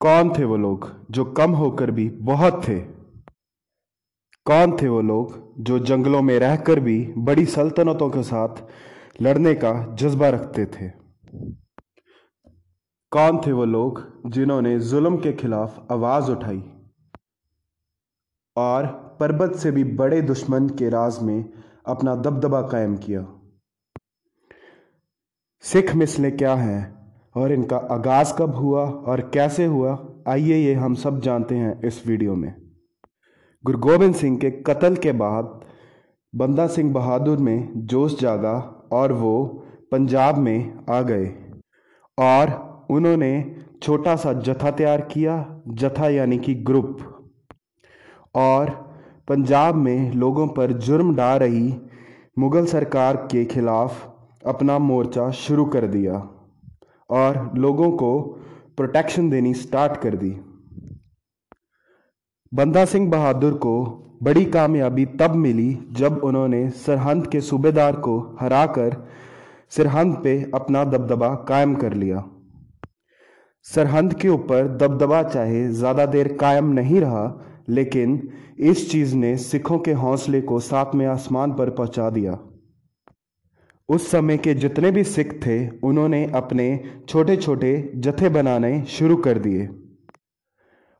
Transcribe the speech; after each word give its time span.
कौन 0.00 0.38
थे 0.38 0.44
वो 0.44 0.56
लोग 0.56 1.06
जो 1.10 1.24
कम 1.24 1.50
होकर 1.50 1.90
भी 1.90 2.08
बहुत 2.08 2.68
थे? 2.68 2.80
कौन 4.46 4.76
थे 4.82 4.88
वो 4.88 5.00
लोग 5.00 5.54
जो 5.62 5.78
जंगलों 5.78 6.22
में 6.22 6.38
रहकर 6.38 6.80
भी 6.80 7.12
बड़ी 7.18 7.46
सल्तनतों 7.46 8.10
के 8.10 8.22
साथ 8.22 8.62
लड़ने 9.22 9.54
का 9.54 9.94
जज्बा 9.94 10.28
रखते 10.28 10.66
थे? 10.66 10.88
कौन 13.12 13.40
थे 13.46 13.52
वो 13.52 13.64
लोग 13.64 14.22
जिन्होंने 14.30 14.80
जुल्म 14.80 15.16
के 15.16 15.32
खिलाफ 15.32 15.92
आवाज़ 15.92 16.30
उठाई 16.30 16.62
और 18.56 18.86
पर्वत 19.20 19.56
से 19.56 19.70
भी 19.70 19.84
बड़े 19.84 20.22
दुश्मन 20.22 20.68
के 20.68 20.88
राज 20.88 21.22
में 21.22 21.52
अपना 21.86 22.14
दबदबा 22.14 22.62
कायम 22.62 22.96
किया? 22.96 23.26
सिख 25.60 25.94
मिसलें 25.94 26.36
क्या 26.36 26.54
हैं? 26.54 26.95
और 27.36 27.52
इनका 27.52 27.76
आगाज़ 27.90 28.32
कब 28.34 28.54
हुआ 28.54 28.82
और 28.82 29.20
कैसे 29.34 29.64
हुआ, 29.64 29.98
आइए 30.28 30.56
ये 30.56 30.74
हम 30.74 30.94
सब 30.94 31.20
जानते 31.20 31.54
हैं 31.54 31.80
इस 31.84 32.02
वीडियो 32.06 32.34
में। 32.34 32.54
गुरु 33.64 33.78
गोबिंद 33.78 34.14
सिंह 34.14 34.36
के 34.38 34.50
कत्ल 34.62 34.96
के 34.96 35.12
बाद 35.14 35.60
बंदा 36.32 36.66
सिंह 36.66 36.92
बहादुर 36.92 37.38
में 37.38 37.86
जोश 37.86 38.18
जागा 38.20 38.54
और 38.92 39.12
वो 39.12 39.44
पंजाब 39.92 40.38
में 40.38 40.84
आ 40.90 41.00
गए। 41.02 41.26
और 42.18 42.50
उन्होंने 42.90 43.30
छोटा 43.82 44.14
सा 44.16 44.32
जथा 44.32 44.70
तैयार 44.70 45.00
किया 45.00 45.34
जथा 45.70 46.08
यानी 46.08 46.38
कि 46.38 46.54
ग्रुप। 46.54 46.98
और 48.36 48.70
पंजाब 49.28 49.74
में 49.74 50.12
लोगों 50.14 50.46
पर 50.48 50.72
जुर्म 50.80 51.14
डाल 51.16 51.38
रही 51.38 51.74
मुग़ल 52.38 52.66
सरकार 52.66 53.16
के 53.32 53.44
ख़िलाफ़ 53.44 54.04
अपना 54.48 54.78
मोर्चा 54.78 55.30
शुरू 55.30 55.64
कर 55.66 55.86
दिया। 55.86 56.16
और 57.10 57.50
लोगों 57.56 57.90
को 57.92 58.18
प्रोटेक्शन 58.76 59.30
देनी 59.30 59.54
स्टार्ट 59.54 59.96
कर 59.96 60.16
दी। 60.16 60.30
बंदा 62.52 62.84
सिंह 62.84 63.10
बहादुर 63.10 63.54
को 63.58 63.74
बड़ी 64.22 64.44
कामयाबी 64.46 65.04
तब 65.20 65.34
मिली 65.36 65.72
जब 65.92 66.20
उन्होंने 66.24 66.68
सरहंद 66.78 67.26
के 67.26 67.40
सूबेदार 67.40 67.96
को 68.00 68.18
हराकर 68.40 68.96
सरहंद 69.70 70.14
पे 70.24 70.34
अपना 70.54 70.84
दबदबा 70.86 71.34
कायम 71.48 71.74
कर 71.74 71.94
लिया। 71.94 72.22
सरहंद 73.66 74.14
के 74.14 74.28
ऊपर 74.28 74.68
दबदबा 74.78 75.22
चाहे 75.24 75.66
ज़्यादा 75.70 76.06
देर 76.06 76.32
कायम 76.36 76.72
नहीं 76.72 77.00
रहा, 77.00 77.24
लेकिन 77.68 78.28
इस 78.60 78.90
चीज़ 78.90 79.14
ने 79.16 79.36
सिखों 79.38 79.78
के 79.78 79.92
हौसले 79.94 80.40
को 80.42 80.60
सातवें 80.62 81.06
आसमान 81.06 81.52
पर 81.52 81.70
पहुँचा 81.70 82.08
दिया। 82.10 82.38
उस 83.88 84.10
समय 84.10 84.36
के 84.36 84.54
जितने 84.54 84.90
भी 84.90 85.04
सिख 85.04 85.46
थे, 85.46 85.68
उन्होंने 85.68 86.32
अपने 86.34 86.84
छोटे 87.08 87.36
छोटे 87.36 87.92
जत्थे 87.96 88.28
बनाने 88.28 88.84
शुरू 88.84 89.16
कर 89.16 89.38
दिए। 89.38 89.68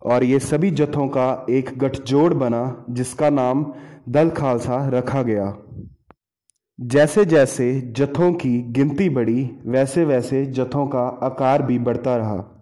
और 0.02 0.24
ये 0.24 0.38
सभी 0.38 0.70
जत्थों 0.70 1.08
का 1.08 1.46
एक 1.50 1.78
गठजोड़ 1.78 2.34
बना, 2.34 2.84
जिसका 2.90 3.30
नाम 3.30 3.74
दल 4.08 4.30
खालसा 4.30 4.88
रखा 4.88 5.22
गया। 5.22 5.56
जैसे 6.80 7.24
जैसे 7.24 7.80
जत्थों 7.80 8.32
की 8.32 8.62
गिनती 8.62 9.08
बढ़ी 9.08 9.50
वैसे 9.66 10.04
वैसे 10.04 10.46
जत्थों 10.46 10.86
का 10.86 11.00
आकार 11.00 11.62
भी 11.62 11.78
बढ़ता 11.78 12.16
रहा। 12.16 12.52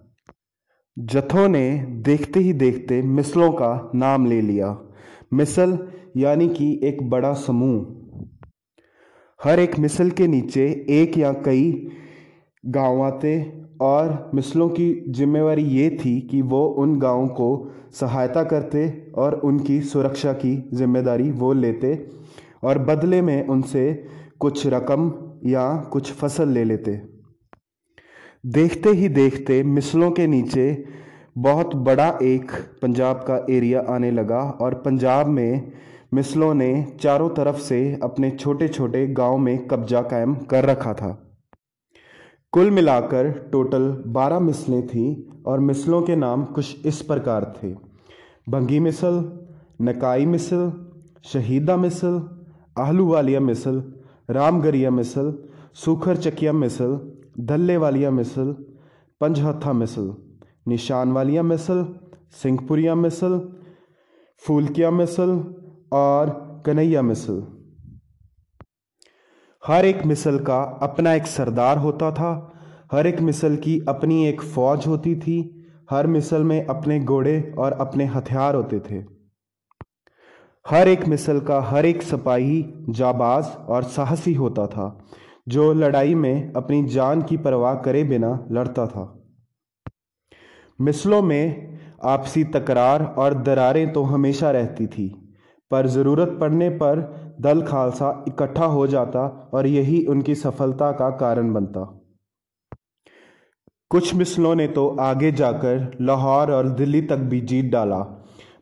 जत्थों 0.99 1.49
ने 1.49 1.71
देखते 1.89 2.41
ही 2.41 2.53
देखते 2.53 3.03
मिसलों 3.03 3.53
का 3.53 3.91
नाम 3.95 4.27
ले 4.27 4.41
लिया। 4.41 4.79
मिसल 5.33 5.89
यानी 6.17 6.49
कि 6.49 6.81
एक 6.85 7.11
बड़ा 7.11 7.33
समूह। 7.33 8.04
हर 9.45 9.61
एक 9.61 9.79
मिसल 9.79 10.11
के 10.11 10.27
नीचे 10.27 10.87
एक 10.91 11.19
या 11.19 11.33
कई 11.33 11.89
गाँव 12.67 13.03
आते 13.03 13.63
और 13.81 14.31
मिसलों 14.35 14.69
की 14.69 15.05
जिम्मेवारी 15.09 15.63
ये 15.63 15.91
थी 15.91 16.21
कि 16.21 16.43
वो 16.43 16.65
उन 16.67 16.99
गाँव 16.99 17.27
को 17.29 17.49
सहायता 17.93 18.43
करते 18.45 19.13
और 19.15 19.35
उनकी 19.35 19.81
सुरक्षा 19.81 20.33
की 20.33 20.71
ज़िम्मेदारी 20.75 21.31
वो 21.31 21.53
लेते 21.53 22.07
और 22.63 22.79
बदले 22.79 23.23
में 23.23 23.47
उनसे 23.47 23.93
कुछ 24.41 24.67
रकम 24.67 25.13
या 25.47 25.77
कुछ 25.93 26.13
फ़सल 26.13 26.49
ले 26.49 26.65
लेते। 26.65 27.01
देखते 28.47 28.91
ही 28.91 29.09
देखते 29.09 29.63
मिसलों 29.63 30.11
के 30.11 30.27
नीचे 30.27 30.85
बहुत 31.39 31.77
बड़ा 31.77 32.19
एक 32.23 32.53
पंजाब 32.83 33.17
का 33.17 33.47
एरिया 33.51 33.85
आने 33.89 34.11
लगा 34.11 34.41
और 34.61 34.75
पंजाब 34.75 35.27
में 35.27 35.73
मिसलों 36.15 36.55
ने 36.55 36.97
चारों 37.01 37.29
तरफ़ 37.29 37.59
से 37.59 37.99
अपने 38.03 38.31
छोटे 38.31 38.69
छोटे 38.69 39.07
गाँव 39.07 39.39
में 39.39 39.67
कब्जा 39.69 40.03
कायम 40.03 40.35
कर 40.35 40.65
रखा 40.65 40.93
था। 40.95 41.09
कुल 42.53 42.71
मिलाकर 42.71 43.31
टोटल 43.53 43.89
बारह 44.07 44.41
मिसलें 44.41 44.87
थीं 44.87 45.15
और 45.47 45.61
मिसलों 45.61 46.03
के 46.03 46.17
नाम 46.17 46.45
कुछ 46.45 46.87
इस 46.87 47.01
प्रकार 47.03 47.45
थे। 47.57 47.73
भंगी 48.49 48.79
मिसल, 48.81 49.17
नकाई 49.83 50.27
मिसल, 50.27 50.73
शहीदा 51.25 51.77
मिसल 51.77 52.21
आहलू 52.79 53.07
वालिया 53.07 53.41
मिसल 53.41 53.83
रामगरिया 54.31 54.91
मिसल 54.91 55.35
सूखर 55.75 56.17
चकिया 56.17 56.53
मिसल 56.53 56.99
धल्ले 57.41 57.77
वालिया 57.77 58.11
मिसल, 58.11 58.53
पंजहत्था 59.21 59.73
मिसल 59.73 60.15
निशान 60.69 61.13
वालिया 61.13 61.43
मिसल, 61.43 61.85
सिंहपुरिया 62.43 62.95
मिसल, 62.95 63.41
फूलकिया 64.43 64.91
मिसल 64.91 65.31
और 65.95 66.31
कन्हैया 66.67 67.03
मिसल। 67.03 67.43
हर 69.63 69.85
एक 69.85 70.05
मिसल 70.07 70.39
का 70.39 70.63
अपना 70.83 71.13
एक 71.15 71.27
सरदार 71.27 71.79
होता 71.79 72.11
था। 72.11 72.33
हर 72.93 73.07
एक 73.07 73.21
मिसल 73.21 73.57
की 73.57 73.79
अपनी 73.89 74.27
एक 74.27 74.43
फौज 74.43 74.87
होती 74.87 75.15
थी। 75.17 75.39
हर 75.91 76.07
मिसल 76.07 76.45
में 76.45 76.67
अपने 76.67 76.99
घोड़े 77.01 77.55
और 77.59 77.73
अपने 77.73 78.05
हथियार 78.05 78.55
होते 78.55 78.81
थे। 78.81 79.03
हर 80.67 80.89
एक 80.89 81.07
मिसल 81.07 81.41
का 81.41 81.61
हर 81.61 81.87
एक 81.87 82.03
सिपाही 82.03 82.65
जाबाज 82.91 83.47
और 83.69 83.83
साहसी 83.83 84.35
होता 84.35 84.67
था, 84.67 85.07
जो 85.49 85.73
लड़ाई 85.73 86.15
में 86.15 86.53
अपनी 86.53 86.85
जान 86.85 87.23
की 87.23 87.37
परवाह 87.37 87.75
करे 87.75 88.05
बिना 88.05 88.47
लड़ता 88.51 88.87
था। 88.87 89.11
मिसलों 90.81 91.23
में 91.23 91.79
आपसी 92.05 92.45
तकरार 92.45 93.05
और 93.19 93.35
दरारें 93.35 93.93
तो 93.93 94.03
हमेशा 94.03 94.51
रहती 94.51 94.87
थी। 94.87 95.24
पर 95.75 95.87
ज़रूरत 95.89 96.37
पड़ने 96.41 96.69
पर 96.79 97.01
दल 97.41 97.63
खालसा 97.63 98.25
इकट्ठा 98.29 98.65
हो 98.69 98.87
जाता 98.87 99.21
और 99.55 99.67
यही 99.67 100.05
उनकी 100.07 100.35
सफलता 100.37 100.91
का 100.93 101.11
कारण 101.19 101.53
बनता। 101.53 101.81
कुछ 103.91 104.15
मिसलों 104.15 104.55
ने 104.55 104.67
तो 104.69 104.87
आगे 105.01 105.31
जाकर 105.33 105.97
लाहौर 106.01 106.51
और 106.53 106.69
दिल्ली 106.69 107.01
तक 107.03 107.17
भी 107.17 107.41
जीत 107.43 107.71
डाला। 107.73 107.99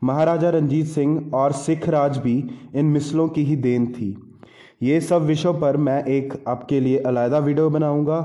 महाराजा 0.04 0.50
रंजीत 0.50 0.86
सिंह 0.86 1.30
और 1.34 1.52
सिख 1.52 1.88
राज 1.88 2.18
भी 2.18 2.36
इन 2.74 2.86
मिसलों 2.86 3.28
की 3.28 3.44
ही 3.44 3.56
देन 3.58 3.86
थी। 3.92 4.16
ये 4.82 5.00
सब 5.00 5.22
विषयों 5.22 5.54
पर 5.54 5.76
मैं 5.78 6.02
एक 6.04 6.32
आपके 6.48 6.80
लिए 6.80 6.98
अलहदा 6.98 7.38
वीडियो 7.38 7.68
बनाऊँगा। 7.70 8.18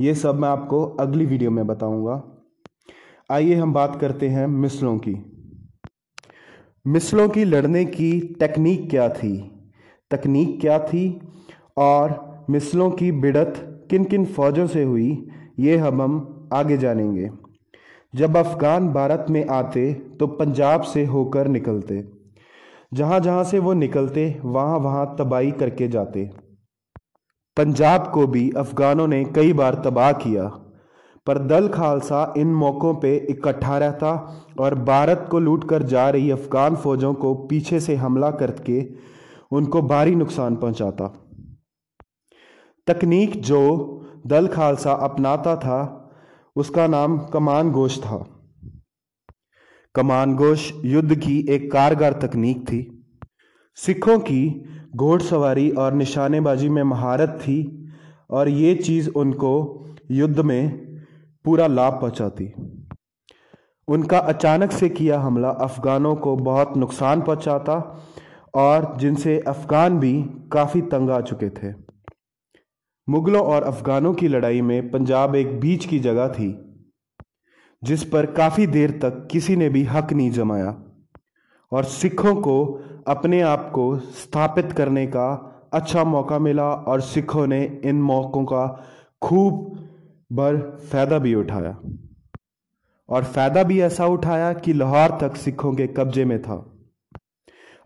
ये 0.00 0.14
सब 0.14 0.40
मैं 0.40 0.48
आपको 0.48 0.84
अगली 1.00 1.26
वीडियो 1.26 1.50
में 1.50 1.66
बताऊँगा। 1.66 2.22
आइए 3.30 3.54
हम 3.54 3.72
बात 3.72 3.98
करते 4.00 4.28
हैं 4.28 4.46
मिसलों 4.46 4.96
की। 4.98 5.14
मिसलों 6.88 7.28
की 7.28 7.44
लड़ने 7.44 7.84
की 7.84 8.36
टेक्निक 8.40 8.90
क्या 8.90 9.08
थी? 9.08 9.50
तकनीक 10.10 10.60
क्या 10.60 10.78
थी? 10.78 11.20
और 11.76 12.36
मिसलों 12.50 12.90
की 12.90 13.12
बिड़त 13.12 13.86
किन 13.90 14.04
किन 14.04 14.24
फौजों 14.24 14.66
से 14.66 14.82
हुई? 14.82 15.28
ये 15.58 15.76
हम 15.76 16.02
हम 16.02 16.48
आगे 16.52 16.76
जानेंगे। 16.76 17.30
जब 18.14 18.36
अफ़गान 18.36 18.88
भारत 18.88 19.26
में 19.30 19.46
आते 19.46 19.94
तो 19.94 20.26
पंजाब 20.26 20.82
से 20.82 21.04
होकर 21.04 21.48
निकलते। 21.48 22.04
जहाँ 22.94 23.20
जहाँ 23.20 23.44
से 23.44 23.58
वो 23.58 23.72
निकलते, 23.72 24.40
वहाँ 24.44 24.78
वहाँ 24.78 25.16
तबाही 25.18 25.50
करके 25.50 25.88
जाते। 25.88 26.30
पंजाब 27.56 28.10
को 28.14 28.26
भी 28.26 28.50
अफ़गानों 28.50 29.06
ने 29.06 29.24
कई 29.24 29.52
बार 29.52 29.74
तबाह 29.74 30.12
किया। 30.12 30.65
पर 31.26 31.38
दल 31.38 31.68
खालसा 31.68 32.34
इन 32.36 32.46
मौक़ों 32.46 32.94
पे 32.94 33.16
इकट्ठा 33.16 33.78
रहता 33.78 34.10
और 34.60 34.74
भारत 34.74 35.28
को 35.30 35.38
लूट 35.38 35.68
कर 35.68 35.82
जा 35.82 36.10
रही 36.10 36.30
अफ़गान 36.30 36.76
फ़ौजों 36.76 37.14
को 37.14 37.34
पीछे 37.34 37.80
से 37.80 37.96
हमला 37.96 38.30
करके 38.30 38.88
उनको 39.52 39.82
भारी 39.82 40.14
नुकसान 40.14 40.56
पहुंचाता। 40.56 41.06
तकनीक 42.86 43.40
जो 43.42 43.62
दल 44.26 44.46
खालसा 44.46 44.92
अपनाता 44.92 45.56
था, 45.56 46.10
उसका 46.56 46.86
नाम 46.86 47.18
कमान 47.18 47.70
गोश 47.70 48.00
था। 48.00 48.26
कमान 49.94 50.34
गोश 50.34 50.72
युद्ध 50.84 51.14
की 51.14 51.46
एक 51.50 51.72
कारगर 51.72 52.12
तकनीक 52.12 52.62
थी। 52.62 53.04
सिखों 53.74 54.18
की 54.18 54.64
घोड़सवारी 54.96 55.70
और 55.70 55.92
निशानेबाजी 55.92 56.68
में 56.68 56.82
महारत 56.82 57.38
थी 57.42 57.88
और 58.30 58.48
ये 58.48 58.74
चीज़ 58.74 59.10
उनको 59.10 59.54
युद्ध 60.10 60.40
में 60.40 60.86
पूरा 61.46 61.66
लाभ 61.66 61.98
पहुंचाती। 62.00 62.44
उनका 63.88 64.18
अचानक 64.28 64.72
से 64.72 64.88
किया 64.88 65.18
हमला 65.20 65.48
अफ़गानों 65.62 66.14
को 66.16 66.34
बहुत 66.36 66.76
नुकसान 66.76 67.20
पहुंचाता 67.22 67.74
और 68.54 68.96
जिनसे 68.98 69.38
अफ़गान 69.48 69.98
भी 69.98 70.12
काफ़ी 70.52 70.82
तंग 70.84 71.10
आ 71.10 71.20
चुके 71.20 71.50
थे। 71.50 71.72
मुग़लों 73.08 73.44
और 73.44 73.62
अफ़गानों 73.64 74.12
की 74.14 74.28
लड़ाई 74.28 74.60
में 74.62 74.90
पंजाब 74.90 75.36
एक 75.36 75.58
बीच 75.60 75.84
की 75.84 75.98
जगह 76.00 76.28
थी, 76.28 76.50
जिस 77.82 78.04
पर 78.04 78.26
काफ़ी 78.32 78.66
देर 78.66 78.98
तक 79.02 79.26
किसी 79.30 79.56
ने 79.56 79.68
भी 79.68 79.84
हक 79.84 80.12
नहीं 80.12 80.30
जमाया 80.32 80.76
और 81.72 81.84
सिखों 81.84 82.34
को 82.42 82.58
अपने 83.08 83.40
आप 83.44 83.70
को 83.74 83.96
स्थापित 83.98 84.72
करने 84.72 85.06
का 85.06 85.28
अच्छा 85.74 86.04
मौका 86.06 86.38
मिला 86.40 86.64
और 86.64 87.00
सिखों 87.04 87.46
ने 87.46 87.64
इन 87.84 88.02
मौक़ों 88.02 88.44
का 88.44 88.66
खूब 89.22 89.85
भर 90.32 90.56
फ़ायदा 90.92 91.18
भी 91.18 91.34
उठाया। 91.34 91.78
और 93.08 93.24
फ़ायदा 93.24 93.62
भी 93.62 93.80
ऐसा 93.80 94.06
उठाया 94.06 94.52
कि 94.52 94.72
लाहौर 94.72 95.18
तक 95.20 95.36
सिखों 95.36 95.74
के 95.74 95.86
कब्जे 95.86 96.24
में 96.24 96.42
था। 96.42 96.56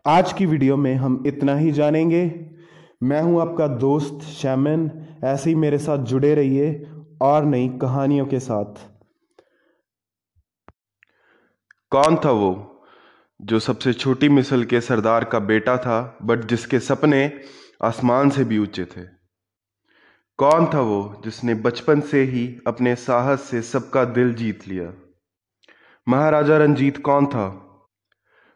आज 0.07 0.33
की 0.33 0.47
वीडियो 0.47 0.77
में 0.77 0.95
हम 0.95 1.23
इतना 1.27 1.57
ही 1.57 1.73
जानेंगे। 1.73 2.25
मैं 3.03 3.23
हूँ 3.23 3.41
आपका 3.41 3.67
दोस्त 3.67 4.25
शैमन 4.25 4.91
ऐसे 5.25 5.51
ही 5.51 5.57
मेरे 5.57 5.79
साथ 5.79 5.99
जुड़े 5.99 6.35
रहिए 6.35 6.91
और 7.23 7.45
नई 7.45 7.69
कहानियों 7.69 8.27
के 8.27 8.41
साथ। 8.41 8.81
कौन 11.93 12.17
था 12.17 12.31
वो 12.31 12.53
जो 13.41 13.59
सबसे 13.59 13.93
छोटी 13.93 14.29
मिसल 14.29 14.65
के 14.65 14.81
सरदार 14.81 15.25
का 15.25 15.39
बेटा 15.39 15.77
था 15.77 16.19
बट 16.23 16.45
जिसके 16.45 16.81
सपने 16.81 17.41
आसमान 17.83 18.31
से 18.31 18.45
भी 18.45 18.59
ऊँचे 18.59 18.85
थे? 18.85 19.19
कौन 20.41 20.67
था 20.67 20.81
वो 20.81 21.23
जिसने 21.25 21.55
बचपन 21.55 22.01
से 22.01 22.23
ही 22.23 22.61
अपने 22.67 22.95
साहस 22.97 23.41
से 23.41 23.63
सबका 23.63 24.05
दिल 24.05 24.35
जीत 24.35 24.69
लिया? 24.69 24.93
महाराजा 26.09 26.57
रंजीत 26.57 26.99
कौन 26.99 27.27
था? 27.27 27.67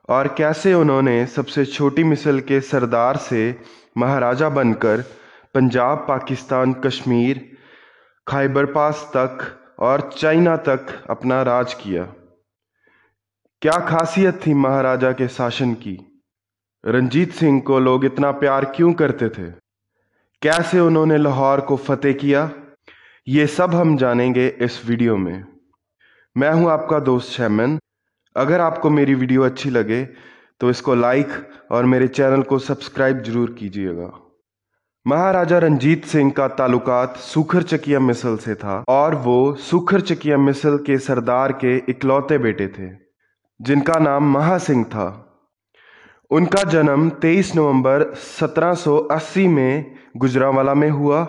और 0.08 0.28
कैसे 0.28 0.74
उन्होंने 0.74 1.26
सबसे 1.26 1.64
छोटी 1.64 2.04
मिसल 2.04 2.40
के 2.40 2.60
सरदार 2.60 3.16
से 3.16 3.60
महाराजा 3.98 4.48
बनकर 4.48 5.00
पंजाब, 5.54 5.98
पाकिस्तान, 6.08 6.72
कश्मीर 6.72 7.58
खैबर 8.28 8.66
पास 8.66 9.10
तक 9.16 9.60
और 9.78 10.12
चाइना 10.18 10.56
तक 10.56 11.04
अपना 11.10 11.42
राज 11.42 11.74
किया? 11.74 12.04
क्या 13.62 13.78
खासियत 13.78 14.40
थी 14.46 14.54
महाराजा 14.54 15.12
के 15.12 15.28
शासन 15.28 15.74
की? 15.74 16.22
रंजीत 16.86 17.32
सिंह 17.32 17.60
को 17.60 17.78
लोग 17.78 18.04
इतना 18.04 18.30
प्यार 18.30 18.64
क्यों 18.64 18.92
करते 18.92 19.28
थे? 19.28 19.63
कैसे 20.44 20.80
उन्होंने 20.80 21.16
लाहौर 21.16 21.60
को 21.60 21.76
फतेह 21.78 22.12
किया, 22.12 22.50
ये 23.26 23.46
सब 23.48 23.74
हम 23.74 23.96
जानेंगे 23.96 24.46
इस 24.62 24.80
वीडियो 24.86 25.16
में। 25.16 25.44
मैं 26.36 26.50
हूँ 26.52 26.70
आपका 26.70 26.98
दोस्त 27.00 27.30
शैमन। 27.32 27.78
अगर 28.36 28.60
आपको 28.60 28.90
मेरी 28.90 29.14
वीडियो 29.14 29.42
अच्छी 29.44 29.70
लगे 29.70 30.02
तो 30.60 30.70
इसको 30.70 30.94
लाइक 30.94 31.28
और 31.72 31.84
मेरे 31.84 32.08
चैनल 32.10 32.42
को 32.42 32.58
सब्सक्राइब 32.58 33.22
ज़रूर 33.22 33.54
कीजिएगा। 33.58 34.10
महाराजा 35.06 35.58
रंजीत 35.58 36.04
सिंह 36.06 36.30
का 36.32 36.48
ताल्लुकात 36.50 37.16
सुखर 37.22 37.62
चकिया 37.64 38.00
मिसल 38.02 38.36
से 38.38 38.54
था 38.56 38.82
और 38.90 39.14
वो 39.24 39.54
सुखर 39.62 40.00
चकिया 40.02 40.38
मिसल 40.40 40.78
के 40.86 40.98
सरदार 41.00 41.52
के 41.54 41.76
इकलौते 41.88 42.38
बेटे 42.40 42.68
थे, 42.68 42.90
जिनका 43.60 43.98
नाम 44.00 44.32
महासिंह 44.32 44.84
था। 44.86 45.10
उनका 46.30 46.62
जन्म 46.70 47.10
23 47.22 47.54
नवंबर 47.56 48.02
1780 48.14 49.48
में 49.48 49.94
गुजरावाला 50.16 50.74
में 50.74 50.90
हुआ। 50.90 51.28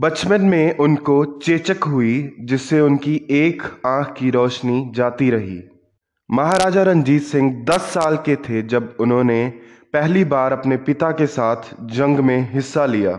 बचपन 0.00 0.40
में 0.40 0.76
उनको 0.76 1.24
चेचक 1.24 1.84
हुई, 1.84 2.36
जिससे 2.40 2.80
उनकी 2.80 3.26
एक 3.30 3.62
आँख 3.86 4.14
की 4.18 4.30
रोशनी 4.30 4.92
जाती 4.94 5.30
रही। 5.30 5.62
महाराजा 6.30 6.82
रंजीत 6.82 7.22
सिंह 7.22 7.64
10 7.64 7.80
साल 7.80 8.16
के 8.16 8.36
थे 8.36 8.62
जब 8.62 8.96
उन्होंने 9.00 9.52
पहली 9.92 10.24
बार 10.24 10.52
अपने 10.52 10.76
पिता 10.76 11.10
के 11.10 11.26
साथ 11.26 11.56
जंग 11.82 12.18
में 12.18 12.52
हिस्सा 12.52 12.86
लिया। 12.86 13.18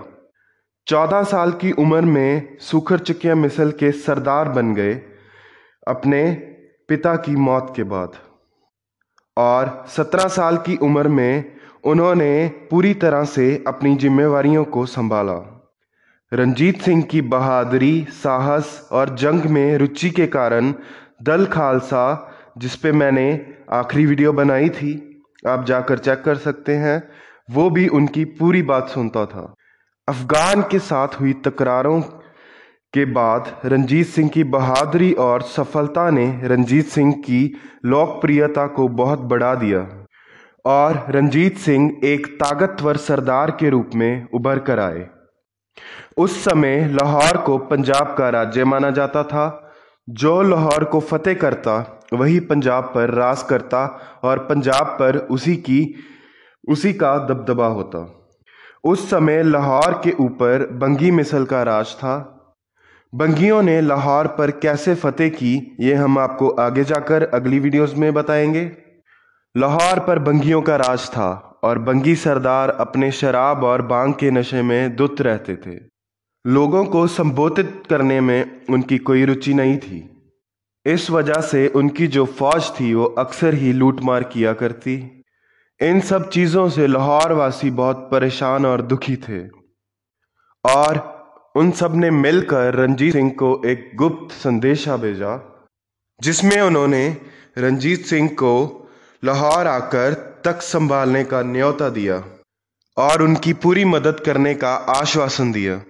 14 0.87 1.23
साल 1.23 1.51
की 1.51 1.71
उम्र 1.71 2.01
में 2.01 2.57
सुखर 2.59 2.99
चकिया 2.99 3.35
मिसल 3.35 3.71
के 3.71 3.91
सरदार 3.91 4.49
बन 4.49 4.75
गए, 4.75 5.01
अपने 5.87 6.31
पिता 6.87 7.15
की 7.15 7.35
मौत 7.35 7.73
के 7.75 7.83
बाद। 7.83 8.11
और 9.37 9.85
17 9.87 10.27
साल 10.27 10.57
की 10.57 10.77
उम्र 10.77 11.07
में 11.07 11.60
उन्होंने 11.85 12.47
पूरी 12.47 12.93
तरह 12.93 13.23
से 13.23 13.63
अपनी 13.67 13.95
जिम्मेवारियों 13.95 14.63
को 14.63 14.85
संभाला। 14.85 15.67
रंजीत 16.33 16.81
सिंह 16.81 17.01
की 17.01 17.21
बहादुरी, 17.21 18.07
साहस 18.09 18.89
और 18.91 19.15
जंग 19.15 19.41
में 19.41 19.77
रुचि 19.77 20.09
के 20.09 20.27
कारण 20.27 20.73
दल 21.23 21.45
खालसा, 21.45 22.33
जिस 22.57 22.75
पे 22.75 22.91
मैंने 22.91 23.45
आखिरी 23.71 24.05
वीडियो 24.05 24.33
बनाई 24.33 24.69
थी, 24.69 25.23
आप 25.47 25.65
जाकर 25.65 25.97
चेक 25.97 26.21
कर 26.21 26.35
सकते 26.35 26.75
हैं, 26.75 27.03
वो 27.51 27.69
भी 27.69 27.87
उनकी 27.87 28.25
पूरी 28.25 28.61
बात 28.61 28.89
सुनता 28.89 29.25
था। 29.25 29.55
अफगान 30.07 30.61
के 30.61 30.79
साथ 30.79 31.07
हुई 31.07 31.33
तकरारों 31.33 32.01
के 32.93 33.05
बाद 33.05 33.61
रंजीत 33.65 34.07
सिंह 34.07 34.29
की 34.29 34.43
बहादुरी 34.43 35.13
और 35.13 35.41
सफलता 35.41 36.09
ने 36.09 36.41
रंजीत 36.43 36.85
सिंह 36.85 37.13
की 37.13 37.53
लोकप्रियता 37.85 38.67
को 38.67 38.87
बहुत 38.87 39.19
बढ़ा 39.19 39.55
दिया। 39.55 40.00
और 40.65 41.05
रंजीत 41.09 41.57
सिंह 41.57 41.97
एक 42.03 42.27
ताकतवर 42.27 42.97
सरदार 42.97 43.51
के 43.51 43.69
रूप 43.69 43.89
में 43.95 44.27
उभर 44.33 44.59
कर 44.59 44.79
आए। 44.79 45.07
उस 46.17 46.43
समय 46.43 46.87
लाहौर 46.87 47.37
को 47.37 47.57
पंजाब 47.57 48.15
का 48.17 48.29
राज्य 48.29 48.63
माना 48.63 48.91
जाता 48.91 49.23
था। 49.23 49.73
जो 50.09 50.41
लाहौर 50.41 50.83
को 50.83 50.99
फतेह 50.99 51.33
करता, 51.33 51.99
वही 52.13 52.39
पंजाब 52.39 52.83
पर 52.95 53.09
राज 53.09 53.43
करता 53.43 53.99
और 54.23 54.39
पंजाब 54.39 54.85
पर 54.85 55.17
उसी 55.17 55.55
की, 55.55 55.95
उसी 56.69 56.93
का 56.93 57.17
दबदबा 57.17 57.67
होता। 57.67 58.29
उस 58.83 59.09
समय 59.09 59.43
लाहौर 59.43 60.01
के 60.03 60.11
ऊपर 60.11 60.69
बंगी 60.71 61.11
मिसल 61.11 61.45
का 61.45 61.63
राज 61.63 61.87
था। 61.87 62.37
बंगियों 63.15 63.63
ने 63.63 63.81
लाहौर 63.81 64.27
पर 64.27 64.51
कैसे 64.51 64.95
फतेह 64.95 65.29
की, 65.29 65.77
ये 65.79 65.93
हम 65.93 66.17
आपको 66.17 66.49
आगे 66.49 66.83
जाकर 66.83 67.23
अगली 67.23 67.59
वीडियोस 67.59 67.93
में 67.97 68.13
बताएँगे। 68.13 68.90
लाहौर 69.57 70.00
पर 70.00 70.19
बंगियों 70.19 70.62
का 70.62 70.75
राज 70.75 71.09
था 71.09 71.59
और 71.63 71.80
बंगी 71.80 72.15
सरदार 72.15 72.69
अपने 72.69 73.12
शराब 73.12 73.63
और 73.63 73.81
बांग 73.81 74.13
के 74.13 74.31
नशे 74.31 74.62
में 74.62 74.95
दुत 74.95 75.21
रहते 75.21 75.56
थे। 75.56 75.75
लोगों 76.45 76.86
को 76.86 77.07
संबोधित 77.07 77.83
करने 77.89 78.21
में 78.21 78.65
उनकी 78.69 78.98
कोई 78.98 79.25
रुचि 79.25 79.53
नहीं 79.53 79.77
थी। 79.77 80.00
इस 80.86 81.09
वजह 81.12 81.42
से 81.42 81.68
उनकी 81.68 82.07
जो 82.07 82.25
फौज 82.25 82.71
थी 82.80 82.94
वो 82.94 83.06
अक्सर 83.06 83.53
ही 83.53 83.74
लूटमार 83.74 84.24
किया 84.24 84.53
करती। 84.53 85.25
इन 85.80 86.00
सब 86.00 86.30
चीज़ों 86.30 86.69
से 86.69 86.88
लाहौर 86.88 87.33
वासी 87.33 87.71
बहुत 87.71 88.07
परेशान 88.12 88.65
और 88.65 88.81
दुखी 88.81 89.15
थे। 89.15 89.48
और 90.65 91.00
उन 91.56 91.71
सबने 91.71 92.12
मिलकर 92.12 92.75
रंजीत 92.75 93.13
सिंह 93.13 93.30
को 93.30 93.62
एक 93.65 93.92
गुप्त 93.95 94.33
संदेशा 94.33 94.98
भेजा, 94.98 95.39
जिसमें 96.21 96.62
उन्होंने 96.62 97.18
रंजीत 97.57 98.06
सिंह 98.06 98.30
को 98.30 98.80
लाहौर 99.23 99.67
आकर 99.67 100.13
तक 100.45 100.61
संभालने 100.61 101.23
का 101.23 101.41
न्योता 101.41 101.89
दिया 101.89 102.15
और 102.97 103.21
उनकी 103.21 103.51
पूरी 103.55 103.83
मदद 103.85 104.19
करने 104.19 104.53
का 104.53 104.73
आश्वासन 104.91 105.51
दिया। 105.51 105.81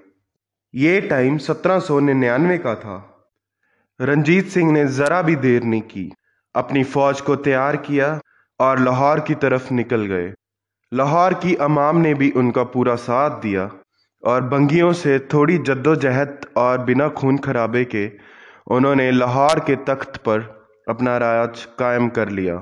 ये 0.73 0.99
टाइम 1.01 1.37
सत्रह 1.37 1.79
सौ 1.79 1.99
निन्यानवे 1.99 2.57
का 2.57 2.73
था। 2.75 2.97
रंजीत 3.99 4.47
सिंह 4.47 4.71
ने 4.71 4.85
ज़रा 4.89 5.21
भी 5.21 5.35
देर 5.37 5.63
नहीं 5.63 5.81
की। 5.81 6.11
अपनी 6.55 6.83
फ़ौज 6.85 7.21
को 7.21 7.35
तैयार 7.37 7.75
किया 7.77 8.09
और 8.59 8.79
लाहौर 8.79 9.19
की 9.19 9.35
तरफ़ 9.35 9.73
निकल 9.73 10.05
गए। 10.05 10.33
लाहौर 10.91 11.33
की 11.33 11.55
अमाम 11.61 11.97
ने 11.97 12.13
भी 12.13 12.29
उनका 12.37 12.63
पूरा 12.73 12.95
साथ 12.97 13.39
दिया 13.41 13.69
और 14.23 14.41
बंगियों 14.47 14.91
से 14.93 15.17
थोड़ी 15.33 15.57
जद्दोजहद 15.59 16.45
और 16.57 16.83
बिना 16.83 17.07
खून 17.13 17.37
खराबे 17.37 17.83
के 17.85 18.09
उन्होंने 18.71 19.09
लाहौर 19.11 19.59
के 19.59 19.75
तख्त 19.87 20.17
पर 20.19 20.39
अपना 20.87 21.17
राज 21.17 21.65
कायम 21.79 22.09
कर 22.09 22.29
लिया। 22.31 22.61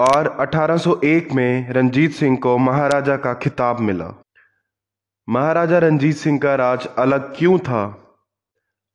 और 0.00 0.28
1801 0.28 1.32
में 1.32 1.70
रंजीत 1.70 2.12
सिंह 2.12 2.36
को 2.36 2.58
महाराजा 2.58 3.16
का 3.16 3.34
खिताब 3.34 3.80
मिला। 3.80 4.22
महाराजा 5.28 5.78
रंजीत 5.78 6.16
सिंह 6.16 6.38
का 6.38 6.54
राज 6.54 6.86
अलग 6.86 7.38
क्यों 7.38 7.58
था 7.58 8.12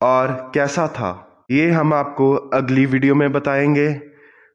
और 0.02 0.52
कैसा 0.54 0.88
था, 0.88 1.44
ये 1.50 1.70
हम 1.70 1.94
आपको 1.94 2.34
अगली 2.34 2.86
वीडियो 2.86 3.14
में 3.14 3.32
बताएँगे। 3.32 3.94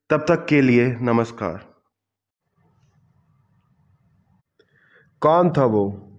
तब 0.10 0.26
तक 0.28 0.46
के 0.46 0.62
लिए 0.62 0.98
नमस्कार। 1.02 1.66
कौन 5.22 5.50
था 5.50 5.66
वो 5.66 6.12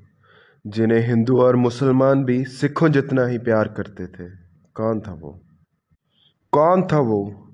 जिन्हें 0.67 1.07
हिंदू 1.07 1.41
और 1.41 1.57
मुसलमान 1.57 2.25
भी 2.25 2.45
सिखों 2.45 2.89
जितना 2.89 3.27
ही 3.27 3.39
प्यार 3.39 3.69
करते 3.69 4.07
थे? 4.07 4.31
कौन 4.75 5.01
था 5.01 5.13
वो? 5.13 5.41
कौन 6.53 6.83
था 6.83 6.99
वो 6.99 7.49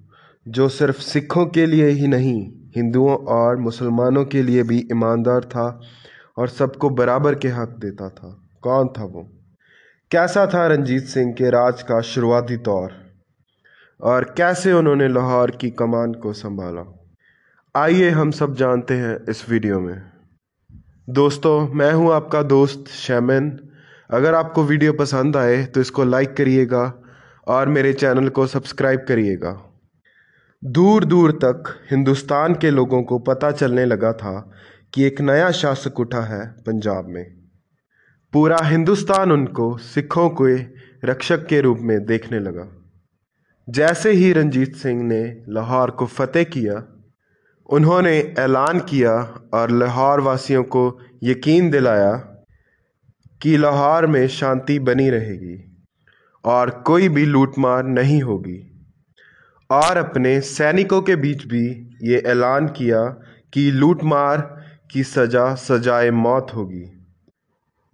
जो 0.49 0.69
सिर्फ़ 0.69 0.97
सिखों 0.97 1.47
के 1.47 1.67
लिए 1.67 1.87
ही 1.87 2.09
नहीं 2.09 2.56
हिंदुओं 2.77 3.17
और 3.35 3.57
मुसलमानों 3.57 4.25
के 4.25 4.43
लिए 4.43 4.63
भी 4.63 4.79
ईमानदार 4.93 5.45
था 5.45 5.69
और 6.39 6.49
सबको 6.49 6.91
बराबर 6.91 7.35
के 7.35 7.49
हक 7.49 7.77
देता 7.79 8.09
था। 8.09 8.37
कौन 8.63 8.89
था 8.89 9.05
वो? 9.05 9.29
कैसा 10.11 10.47
था 10.47 10.67
रंजीत 10.67 11.05
सिंह 11.05 11.33
के 11.33 11.51
राज 11.51 11.83
का 11.83 12.01
शुरुआती 12.01 12.57
तौर 12.57 12.93
और 14.01 14.25
कैसे 14.39 14.73
उन्होंने 14.73 15.09
लाहौर 15.09 15.51
की 15.51 15.71
कमान 15.71 16.13
को 16.13 16.33
संभाला? 16.33 16.85
आइए 17.75 18.11
हम 18.11 18.31
सब 18.31 18.55
जानते 18.55 18.95
हैं 18.95 19.19
इस 19.29 19.49
वीडियो 19.51 19.81
में। 19.81 20.03
दोस्तों, 21.11 21.69
मैं 21.69 21.93
हूँ 21.93 22.13
आपका 22.13 22.43
दोस्त 22.43 22.89
शैमन। 22.89 23.51
अगर 24.11 24.35
आपको 24.35 24.63
वीडियो 24.65 24.93
पसंद 24.93 25.37
आए 25.37 25.65
तो 25.65 25.81
इसको 25.81 26.05
लाइक 26.05 26.37
करिएगा 26.37 26.93
और 27.47 27.69
मेरे 27.69 27.93
चैनल 27.93 28.29
को 28.29 28.47
सब्सक्राइब 28.47 29.05
करिएगा। 29.09 29.66
दूर 30.65 31.05
दूर 31.05 31.33
तक 31.33 31.65
हिंदुस्तान 31.91 32.55
के 32.55 32.71
लोगों 32.71 33.03
को 33.03 33.19
पता 33.19 33.51
चलने 33.51 33.85
लगा 33.85 34.13
था 34.13 34.51
कि 34.95 35.05
एक 35.05 35.21
नया 35.21 35.51
शासक 35.51 36.01
उठा 36.01 36.21
है 36.21 36.47
पंजाब 36.67 37.09
में। 37.09 37.25
पूरा 38.33 38.59
हिंदुस्तान 38.63 39.33
उनको 39.33 39.77
सिखों 39.77 40.29
के 40.31 40.57
रक्षक 41.07 41.47
के 41.47 41.61
रूप 41.61 41.79
में 41.81 42.05
देखने 42.07 42.39
लगा। 42.39 42.67
जैसे 43.69 44.11
ही 44.11 44.33
रंजीत 44.33 44.77
सिंह 44.77 45.03
ने 45.03 45.23
लाहौर 45.49 45.91
को 45.91 46.07
फतेह 46.07 46.45
किया, 46.45 46.83
उन्होंने 47.69 48.35
ऐलान 48.39 48.81
किया 48.81 49.13
और 49.55 49.71
लाहौर 49.71 50.21
वासियों 50.21 50.63
को 50.63 51.01
यकीन 51.23 51.71
दिलाया 51.71 52.13
कि 53.43 53.57
लाहौर 53.57 54.07
में 54.07 54.27
शांति 54.29 54.79
बनी 54.79 55.11
रहेगी 55.11 55.77
और 56.45 56.71
कोई 56.71 57.09
भी 57.09 57.25
लूटमार 57.25 57.85
नहीं 57.85 58.23
होगी। 58.23 58.76
और 59.71 59.97
अपने 59.97 60.41
सैनिकों 60.41 61.01
के 61.03 61.17
बीच 61.17 61.45
भी 61.47 61.67
ये 62.03 62.23
ऐलान 62.27 62.69
किया 62.69 63.03
कि 63.53 63.71
लूटमार 63.71 64.41
की 64.91 65.03
सज़ा, 65.03 65.55
सजाए 65.55 66.11
मौत 66.11 66.53
होगी। 66.55 66.85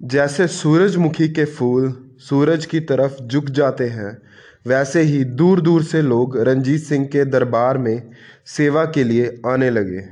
जैसे 0.01 0.47
सूरजमुखी 0.47 1.29
के 1.29 1.45
फूल 1.45 1.93
सूरज 2.19 2.67
की 2.67 2.81
तरफ़ 2.81 3.23
झुक 3.23 3.45
जाते 3.45 3.89
हैं, 3.89 4.19
वैसे 4.67 5.03
ही 5.03 5.25
दूर 5.25 5.61
दूर 5.61 5.83
से 5.83 6.03
लोग 6.03 6.39
रंजीत 6.39 6.81
सिंह 6.81 7.07
के 7.07 7.25
दरबार 7.25 7.79
में 7.79 8.11
सेवा 8.47 8.85
के 8.85 9.05
लिए 9.05 9.41
आने 9.47 9.71
लगे। 9.71 10.03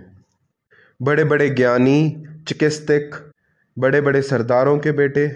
बड़े 1.03 1.25
बड़े 1.25 1.49
ज्ञानी, 1.51 2.25
चिकित्सक 2.49 3.33
बड़े 3.79 4.01
बड़े 4.01 4.23
सरदारों 4.23 4.79
के 4.79 4.93
बेटे, 4.93 5.29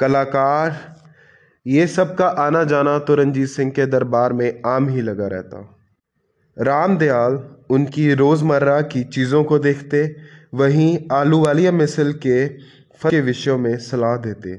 कलाकार 0.00 0.94
ये 1.66 1.86
सब 1.86 2.14
का 2.16 2.26
आना 2.40 2.62
जाना 2.64 2.98
तो 2.98 3.14
रंजीत 3.14 3.48
सिंह 3.48 3.70
के 3.70 3.86
दरबार 3.86 4.32
में 4.32 4.60
आम 4.66 4.88
ही 4.88 5.02
लगा 5.02 5.26
रहता। 5.26 5.60
राम 6.56 6.96
दयाल 6.98 7.38
उनकी 7.70 8.12
रोज़मर्रा 8.14 8.80
की 8.82 9.02
चीज़ों 9.06 9.42
को 9.44 9.58
देखते, 9.58 10.04
वहीं 10.54 10.98
आलू 11.12 11.40
वालिया 11.40 11.72
मिसल 11.72 12.12
के 12.16 12.46
फल 12.48 13.10
के 13.10 13.20
विषयों 13.20 13.56
में 13.58 13.76
सलाह 13.80 14.16
देते। 14.18 14.54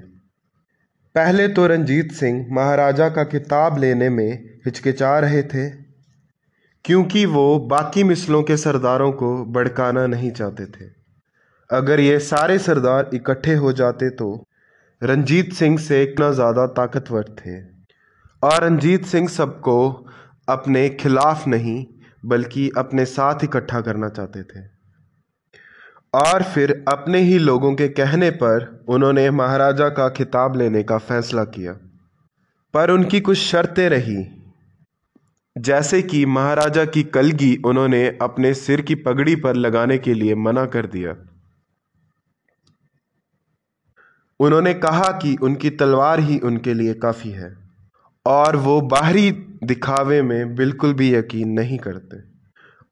पहले 1.16 1.48
तो 1.48 1.68
रंजीत 1.68 2.12
सिंह 2.12 2.46
महाराजा 2.52 3.10
का 3.10 3.24
किताब 3.26 3.78
लेने 3.80 4.10
में 4.10 4.60
हिचकिचा 4.66 5.18
रहे 5.20 5.44
थे, 5.44 5.70
क्योंकि 6.86 7.26
वो 7.28 7.60
बाकी 7.70 8.04
मिसलों 8.04 8.42
के 8.44 8.58
सरदारों 8.58 9.12
को 9.12 9.32
भड़काना 9.54 10.06
नहीं 10.08 10.32
चाहते 10.32 10.66
थे। 10.66 10.90
अगर 11.70 12.00
ये 12.00 12.20
सारे 12.22 12.58
सरदार 12.60 13.10
इकट्ठे 13.14 13.54
हो 13.56 13.72
जाते 13.74 14.10
तो 14.10 14.28
रंजीत 15.02 15.54
सिंह 15.54 15.78
से 15.78 16.02
इतना 16.04 16.32
ज़्यादा 16.32 16.66
ताकतवर 16.68 17.24
थे। 17.40 17.60
और 18.44 18.64
रंजीत 18.64 19.06
सिंह 19.06 19.28
सबको 19.28 19.76
अपने 20.50 20.88
खिलाफ 20.90 21.48
नहीं, 21.48 21.86
बल्कि 22.26 22.70
अपने 22.78 23.06
साथ 23.06 23.44
इकट्ठा 23.44 23.82
करना 23.82 24.10
चाहते 24.10 24.44
थे। 24.44 24.64
और 26.14 26.44
फिर 26.44 26.84
अपने 26.88 27.20
ही 27.20 27.38
लोगों 27.40 27.74
के 27.76 27.88
कहने 27.90 28.30
पर 28.32 28.86
उन्होंने 28.90 29.30
महाराजा 29.32 29.90
का 29.90 30.10
खिताब 30.10 30.56
लेने 30.56 30.84
का 30.84 30.98
फैसला 30.98 31.44
किया। 31.44 31.74
पर 32.74 32.92
उनकी 32.92 33.22
कुछ 33.22 33.38
शर्तें 33.38 33.90
रही। 33.90 34.26
जैसे 35.56 36.02
कि 36.02 36.26
महाराजा 36.26 36.86
की 36.86 37.04
कलगी 37.04 37.56
उन्होंने 37.66 38.06
अपने 38.22 38.54
सिर 38.54 38.82
की 38.82 38.96
पगड़ी 38.96 39.36
पर 39.36 39.56
लगाने 39.56 39.98
के 39.98 40.14
लिए 40.14 40.36
मना 40.36 40.66
कर 40.66 40.86
दिया। 40.86 41.16
उन्होंने 44.40 44.74
कहा 44.74 45.12
कि 45.12 45.36
उनकी 45.42 45.70
तलवार 45.70 46.20
ही 46.20 46.40
उनके 46.40 46.74
लिए 46.74 46.94
काफ़ी 46.94 47.30
है। 47.30 47.58
और 48.26 48.56
वो 48.56 48.82
बाहरी 48.82 49.32
दिखावे 49.64 50.22
में 50.22 50.56
बिल्कुल 50.56 50.94
भी 50.94 51.16
यकीन 51.16 51.50
नहीं 51.50 51.78
करते। 51.78 52.18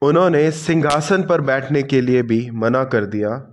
उन्होंने 0.01 0.51
सिंहासन 0.51 1.23
पर 1.23 1.41
बैठने 1.41 1.83
के 1.83 2.01
लिए 2.01 2.21
भी 2.21 2.51
मना 2.51 2.83
कर 2.83 3.05
दिया। 3.05 3.49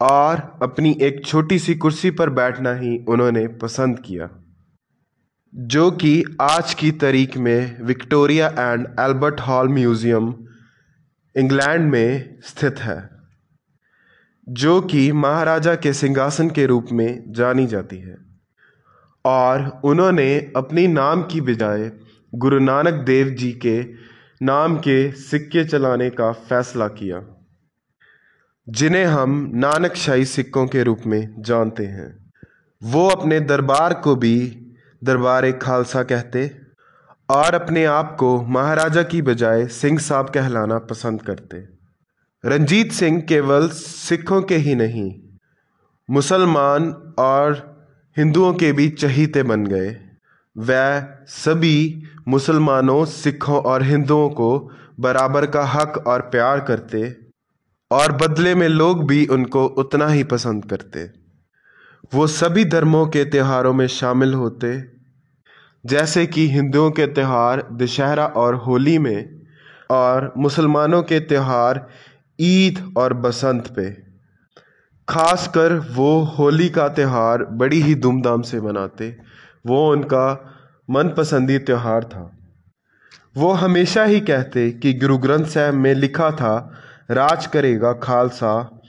और 0.00 0.58
अपनी 0.62 0.98
एक 1.02 1.24
छोटी 1.26 1.58
सी 1.58 1.74
कुर्सी 1.74 2.10
पर 2.10 2.30
बैठना 2.30 2.74
ही 2.74 3.04
उन्होंने 3.08 3.48
पसंद 3.48 3.98
किया। 3.98 4.30
जो 5.54 5.90
कि 5.90 6.24
आज 6.40 6.74
की 6.74 6.90
तारीख 6.92 7.36
में 7.36 7.82
Victoria 7.82 8.46
and 8.46 8.86
Albert 9.00 9.40
Hall 9.40 9.68
Museum, 9.68 10.34
England 11.36 11.90
में 11.90 12.38
स्थित 12.42 12.78
है। 12.78 13.19
जो 14.50 14.80
कि 14.80 15.12
महाराजा 15.12 15.74
के 15.74 15.92
सिंहासन 15.92 16.50
के 16.50 16.66
रूप 16.66 16.86
में 16.92 17.32
जानी 17.32 17.66
जाती 17.66 17.98
है। 17.98 18.16
और 19.24 19.80
उन्होंने 19.84 20.52
अपनी 20.56 20.86
नाम 20.88 21.22
की 21.22 21.40
बजाय 21.40 21.90
गुरु 22.34 22.58
नानक 22.58 22.94
देव 22.94 23.28
जी 23.28 23.52
के 23.52 23.82
नाम 24.42 24.76
के 24.76 25.12
सिक्के 25.12 25.64
चलाने 25.64 26.10
का 26.10 26.32
फैसला 26.32 26.88
किया, 26.88 27.22
जिन्हें 28.68 29.04
हम 29.04 29.50
नानकशाही 29.54 30.24
सिक्कों 30.24 30.66
के 30.66 30.82
रूप 30.82 31.00
में 31.06 31.34
जानते 31.38 31.86
हैं। 31.86 32.32
वो 32.82 33.08
अपने 33.08 33.40
दरबार 33.40 33.94
को 33.94 34.16
भी 34.16 34.36
दरबार 35.04 35.50
खालसा 35.52 36.02
कहते 36.02 36.50
और 37.28 37.54
अपने 37.54 37.84
आप 37.84 38.16
को 38.20 38.42
महाराजा 38.42 39.02
की 39.02 39.22
बजाय 39.22 39.66
सिंह 39.66 39.98
साहब 39.98 40.30
कहलाना 40.30 40.78
पसंद 40.78 41.22
करते। 41.22 41.79
रंजीत 42.44 42.92
सिंह 42.92 43.20
केवल 43.20 43.68
सिखों 43.68 44.40
के 44.42 44.56
ही 44.56 44.74
नहीं, 44.74 45.10
मुसलमान 46.08 46.84
और 47.18 47.58
हिंदुओं 48.16 48.52
के 48.54 48.70
भी 48.72 48.88
चहीते 48.90 49.42
बन 49.42 49.64
गए। 49.66 49.88
वह 50.56 51.00
सभी 51.28 52.02
मुसलमानों, 52.28 53.04
सिखों 53.06 53.60
और 53.62 53.82
हिंदुओं 53.82 54.28
को 54.30 54.70
बराबर 55.00 55.46
का 55.46 55.64
हक 55.64 56.02
और 56.06 56.20
प्यार 56.30 56.60
करते 56.60 57.16
और 57.90 58.12
बदले 58.16 58.54
में 58.54 58.68
लोग 58.68 59.06
भी 59.06 59.24
उनको 59.26 59.64
उतना 59.78 60.08
ही 60.08 60.24
पसंद 60.26 60.64
करते। 60.64 61.08
वो 62.12 62.26
सभी 62.28 62.64
धर्मों 62.66 63.06
के 63.06 63.24
त्योहारों 63.24 63.72
में 63.74 63.86
शामिल 63.88 64.34
होते, 64.34 64.72
जैसे 65.84 66.26
कि 66.26 66.48
हिंदुओं 66.48 66.90
के 66.90 67.06
त्यौहार 67.08 67.66
दशहरा 67.74 68.26
और 68.26 68.54
होली 68.58 68.98
में, 68.98 69.40
और 69.90 70.32
मुसलमानों 70.36 71.02
के 71.02 71.18
त्यौहार 71.20 71.86
ईद 72.40 72.94
और 72.96 73.14
बसंत 73.14 73.68
पे। 73.68 73.90
खासकर 75.08 75.72
वो 75.72 76.20
होली 76.20 76.68
का 76.68 76.88
त्यौहार 76.88 77.44
बड़ी 77.44 77.80
ही 77.82 77.94
धूमधाम 77.94 78.42
से 78.42 78.60
मनाते, 78.60 79.16
वो 79.66 79.92
उनका 79.92 80.56
मनपसंदी 80.90 81.58
त्यौहार 81.58 82.04
था। 82.04 82.36
वो 83.36 83.52
हमेशा 83.52 84.04
ही 84.04 84.20
कहते 84.20 84.70
कि 84.70 84.92
गुरु 84.92 85.18
ग्रंथ 85.18 85.44
साहब 85.44 85.74
में 85.74 85.94
लिखा 85.94 86.30
था, 86.30 86.72
राज 87.10 87.46
करेगा 87.46 87.92
खालसा। 87.92 88.80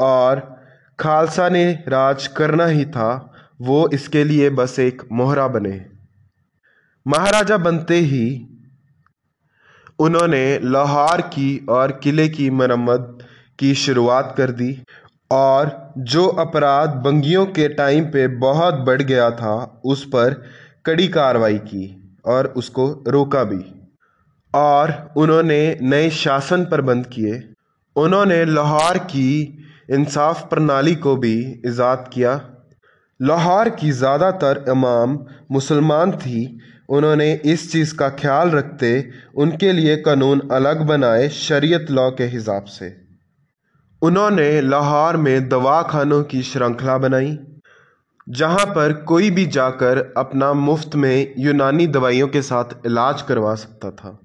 और 0.00 0.60
खालसा 1.00 1.48
ने 1.48 1.84
राज 1.88 2.26
करना 2.26 2.66
ही 2.66 2.84
था, 2.84 3.34
वो 3.60 3.88
इसके 3.88 4.24
लिए 4.24 4.50
बस 4.50 4.78
एक 4.78 5.02
मोहरा 5.12 5.48
बने। 5.48 5.86
महाराजा 7.06 7.56
बनते 7.56 7.96
ही 7.96 8.48
उन्होंने 10.02 10.58
लाहौर 10.64 11.20
की 11.20 11.66
और 11.70 11.92
किले 12.02 12.28
की 12.28 12.48
मरम्मत 12.50 13.18
की 13.58 13.74
शुरुआत 13.74 14.34
कर 14.36 14.50
दी 14.50 14.70
और 15.30 15.70
जो 15.98 16.26
अपराध 16.40 16.94
बंगियों 17.04 17.44
के 17.46 17.68
टाइम 17.68 18.04
पे 18.04 18.26
बहुत 18.38 18.74
बढ़ 18.86 19.02
गया 19.02 19.30
था, 19.30 19.80
उस 19.84 20.04
पर 20.04 20.42
कड़ी 20.86 21.08
कार्रवाई 21.08 21.58
की 21.58 21.84
और 22.26 22.46
उसको 22.56 22.88
रोका 23.08 23.44
भी। 23.44 23.64
और 24.54 24.92
उन्होंने 25.16 25.60
नए 25.82 26.10
शासन 26.10 26.64
प्रबंध 26.64 27.06
किए। 27.06 27.42
उन्होंने 27.96 28.44
लाहौर 28.44 28.98
की 28.98 29.30
इंसाफ 29.90 30.48
प्रणाली 30.50 30.94
को 30.96 31.16
भी 31.16 31.36
ईजाद 31.66 32.10
किया। 32.12 32.40
लाहौर 33.20 33.68
की 33.70 33.90
ज़्यादातर 33.92 34.64
इमाम 34.68 35.18
मुसलमान 35.52 36.12
थी 36.16 36.60
उन्होंने 36.92 37.32
इस 37.44 37.70
चीज़ 37.72 37.94
का 37.96 38.08
ख्याल 38.10 38.50
रखते 38.50 38.88
उनके 39.36 39.72
लिए 39.72 39.96
कानून 39.96 40.40
अलग 40.52 40.80
बनाए 40.86 41.28
शरीयत 41.28 41.90
लॉ 41.90 42.10
के 42.10 42.24
हिसाब 42.24 42.64
से। 42.64 42.90
उन्होंने 44.02 44.60
लाहौर 44.60 45.16
में 45.16 45.48
दवाखानों 45.48 46.22
की 46.24 46.42
श्रृंखला 46.42 46.98
बनाई, 46.98 47.38
जहाँ 48.28 48.66
पर 48.66 48.92
कोई 49.04 49.30
भी 49.30 49.46
जाकर 49.46 49.98
अपना 50.16 50.52
मुफ़्त 50.52 50.94
में 50.96 51.34
यूनानी 51.38 51.86
दवाइयों 51.86 52.28
के 52.28 52.42
साथ 52.42 52.86
इलाज 52.86 53.22
करवा 53.22 53.54
सकता 53.54 53.90
था। 53.90 54.18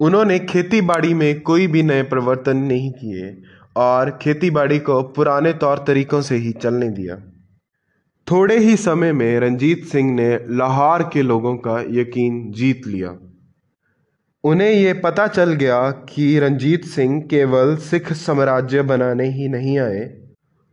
उन्होंने 0.00 0.38
खेती 0.38 0.80
बाड़ी 0.80 1.14
में 1.14 1.40
कोई 1.40 1.66
भी 1.66 1.82
नए 1.82 2.02
परिवर्तन 2.02 2.56
नहीं 2.56 2.92
किए 2.92 3.36
और 3.76 4.10
खेती 4.22 4.50
बाड़ी 4.50 4.78
को 4.78 5.02
पुराने 5.12 5.52
तौर 5.54 5.84
तरीक़ों 5.86 6.20
से 6.22 6.36
ही 6.36 6.52
चलने 6.52 6.88
दिया। 6.90 7.16
थोड़े 8.26 8.58
ही 8.58 8.76
समय 8.76 9.12
में 9.12 9.38
रंजीत 9.40 9.84
सिंह 9.84 10.12
ने 10.14 10.28
लाहौर 10.48 11.02
के 11.02 11.22
लोगों 11.22 11.56
का 11.56 11.80
यकीन 11.90 12.50
जीत 12.52 12.86
लिया। 12.86 13.16
उन्हें 14.44 14.70
ये 14.70 14.92
पता 14.94 15.26
चल 15.26 15.52
गया 15.52 15.90
कि 15.90 16.38
रंजीत 16.38 16.84
सिंह 16.84 17.20
केवल 17.20 17.76
सिख 17.76 18.12
साम्राज्य 18.12 18.82
बनाने 18.82 19.28
ही 19.30 19.48
नहीं 19.48 19.78
आए, 19.78 20.04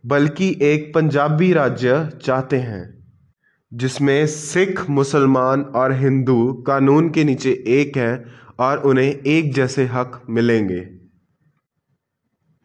बल्कि 0.03 0.49
एक 0.61 0.91
पंजाबी 0.95 1.51
राज्य 1.53 2.09
चाहते 2.23 2.57
हैं, 2.57 2.83
जिसमें 3.71 4.27
सिख, 4.27 4.89
मुसलमान 4.89 5.61
और 5.61 5.93
हिंदू 5.93 6.53
कानून 6.67 7.09
के 7.09 7.23
नीचे 7.23 7.63
एक 7.71 7.97
हैं 7.97 8.23
और 8.59 8.77
उन्हें 8.77 9.05
एक 9.05 9.53
जैसे 9.53 9.85
हक 9.85 10.21
मिलेंगे। 10.29 10.85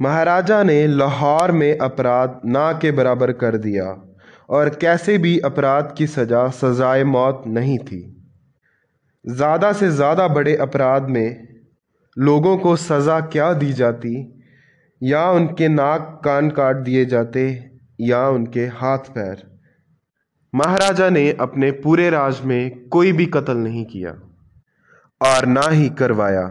महाराजा 0.00 0.62
ने 0.62 0.86
लाहौर 0.86 1.52
में 1.52 1.78
अपराध 1.78 2.40
ना 2.46 2.72
के 2.72 2.90
बराबर 2.92 3.32
कर 3.32 3.56
दिया। 3.56 3.92
और 4.49 4.68
कैसे 4.75 5.16
भी 5.18 5.38
अपराध 5.40 5.94
की 5.99 6.06
सज़ा, 6.06 6.49
सजाए 6.50 7.04
मौत 7.04 7.42
नहीं 7.49 7.78
थी। 7.78 8.02
ज़्यादा 9.25 9.72
से 9.72 9.90
ज़्यादा 9.90 10.28
बड़े 10.28 10.56
अपराध 10.56 11.08
में 11.08 11.49
लोगों 12.16 12.56
को 12.58 12.75
सज़ा 12.78 13.20
क्या 13.28 13.52
दी 13.54 13.72
जाती? 13.72 14.14
या 15.02 15.30
उनके 15.30 15.68
नाक 15.68 16.20
कान 16.25 16.50
काट 16.50 16.76
दिए 16.76 17.04
जाते, 17.04 17.70
या 18.00 18.28
उनके 18.28 18.66
हाथ 18.72 19.11
पैर? 19.11 19.42
महाराजा 20.52 21.08
ने 21.11 21.30
अपने 21.32 21.70
पूरे 21.80 22.08
राज 22.11 22.40
में 22.44 22.88
कोई 22.88 23.12
भी 23.12 23.26
कत्ल 23.26 23.56
नहीं 23.56 23.84
किया 23.84 24.11
और 25.20 25.46
ना 25.46 25.68
ही 25.70 25.88
करवाया। 25.88 26.44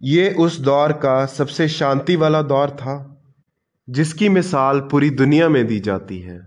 ये 0.00 0.30
उस 0.38 0.58
दौर 0.60 0.92
का 0.98 1.24
सबसे 1.28 1.68
शांति 1.68 2.16
वाला 2.16 2.42
दौर 2.42 2.70
था, 2.70 2.94
जिसकी 3.88 4.28
मिसाल 4.28 4.80
पूरी 4.80 5.10
दुनिया 5.10 5.48
में 5.48 5.66
दी 5.66 5.78
जाती 5.80 6.18
है। 6.18 6.38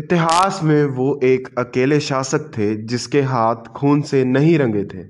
इतिहास 0.00 0.60
में 0.62 0.84
वो 0.84 1.20
एक 1.24 1.48
अकेले 1.58 2.00
शासक 2.00 2.58
थे, 2.58 2.76
जिसके 2.76 3.22
हाथ 3.22 3.56
खून 3.56 4.00
से 4.00 4.24
नहीं 4.24 4.58
रंगे 4.58 4.84
थे। 4.84 5.08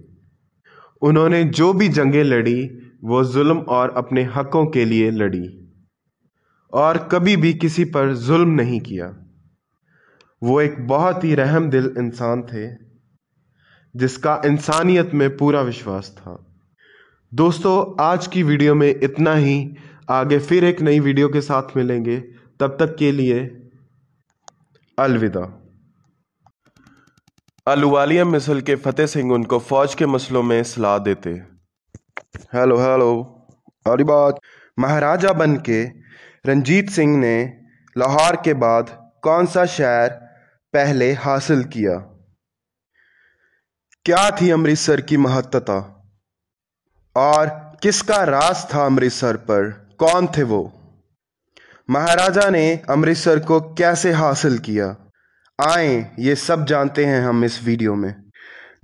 उन्होंने 1.03 1.45
जो 1.45 1.73
भी 1.73 1.89
जंगें 1.89 2.25
लड़ी, 2.25 2.71
वो 3.05 3.25
जुल्म 3.25 3.59
और 3.59 3.91
अपने 3.91 4.23
हकों 4.23 4.67
के 4.67 4.85
लिए 4.85 5.11
लड़ी। 5.11 5.73
और 6.73 7.09
कभी 7.13 7.37
भी 7.37 7.55
किसी 7.55 7.85
पर 7.85 8.15
जुल्म 8.15 8.49
नहीं 8.49 8.81
किया। 8.81 9.17
वो 10.43 10.61
एक 10.61 10.87
बहुत 10.87 11.25
ही 11.25 11.35
रहम 11.35 11.71
दिल 11.71 11.95
इंसान 11.99 12.43
थे, 12.43 12.73
जिसका 13.97 14.43
इंसानियत 14.47 15.11
में 15.15 15.37
पूरा 15.37 15.61
विश्वास 15.61 16.15
था। 16.19 16.47
दोस्तों, 17.35 18.03
आज 18.05 18.27
की 18.27 18.43
वीडियो 18.43 18.75
में 18.75 19.01
इतना 19.03 19.35
ही। 19.35 19.75
आगे 20.11 20.39
फिर 20.39 20.65
एक 20.65 20.83
नई 20.83 21.01
वीडियो 21.01 21.29
के 21.29 21.41
साथ 21.41 21.77
मिलेंगे। 21.77 22.21
तब 22.61 22.77
तक 22.81 22.97
के 22.97 23.13
लिए 23.13 23.60
अलविदा। 25.01 25.63
अलुवालिया 27.67 28.25
मिसल 28.25 28.61
के 28.61 28.77
फतेह 28.77 29.07
सिंह 29.07 29.33
उनको 29.33 29.59
फौज 29.59 29.95
के 29.95 30.07
मसलों 30.07 30.43
में 30.43 30.63
सलाह 30.63 30.99
देते। 30.99 31.31
हेलो 32.55 32.79
हेलो, 32.79 33.13
और 33.87 34.03
बात। 34.03 34.41
महाराजा 34.79 35.33
बन 35.33 35.57
के 35.57 35.85
रंजीत 36.47 36.91
सिंह 36.91 37.19
ने 37.19 37.61
लाहौर 37.99 38.37
के 38.37 38.55
बाद 38.55 39.13
कौन 39.23 39.47
सा 39.47 39.67
शहर 39.67 40.09
पहले 40.73 41.13
हासिल 41.13 41.65
किया? 41.65 41.95
क्या 44.05 44.31
थी 44.31 44.51
अमृतसर 44.51 45.01
की 45.01 45.17
महत्ता? 45.17 46.09
और 47.17 47.49
किसका 47.83 48.25
राज 48.25 48.75
था 48.75 48.87
अमृतसर 48.87 49.37
पर? 49.37 49.89
कौन 49.99 50.27
थे 50.27 50.43
वो? 50.43 50.80
महाराजा 51.89 52.49
ने 52.51 52.61
अमृतसर 52.91 53.39
को 53.39 53.59
कैसे 53.75 54.11
हासिल 54.13 54.59
किया? 54.59 54.87
आए, 55.59 56.11
ये 56.19 56.35
सब 56.35 56.65
जानते 56.65 57.05
हैं 57.05 57.21
हम 57.23 57.45
इस 57.45 57.59
वीडियो 57.65 57.95
में। 57.95 58.15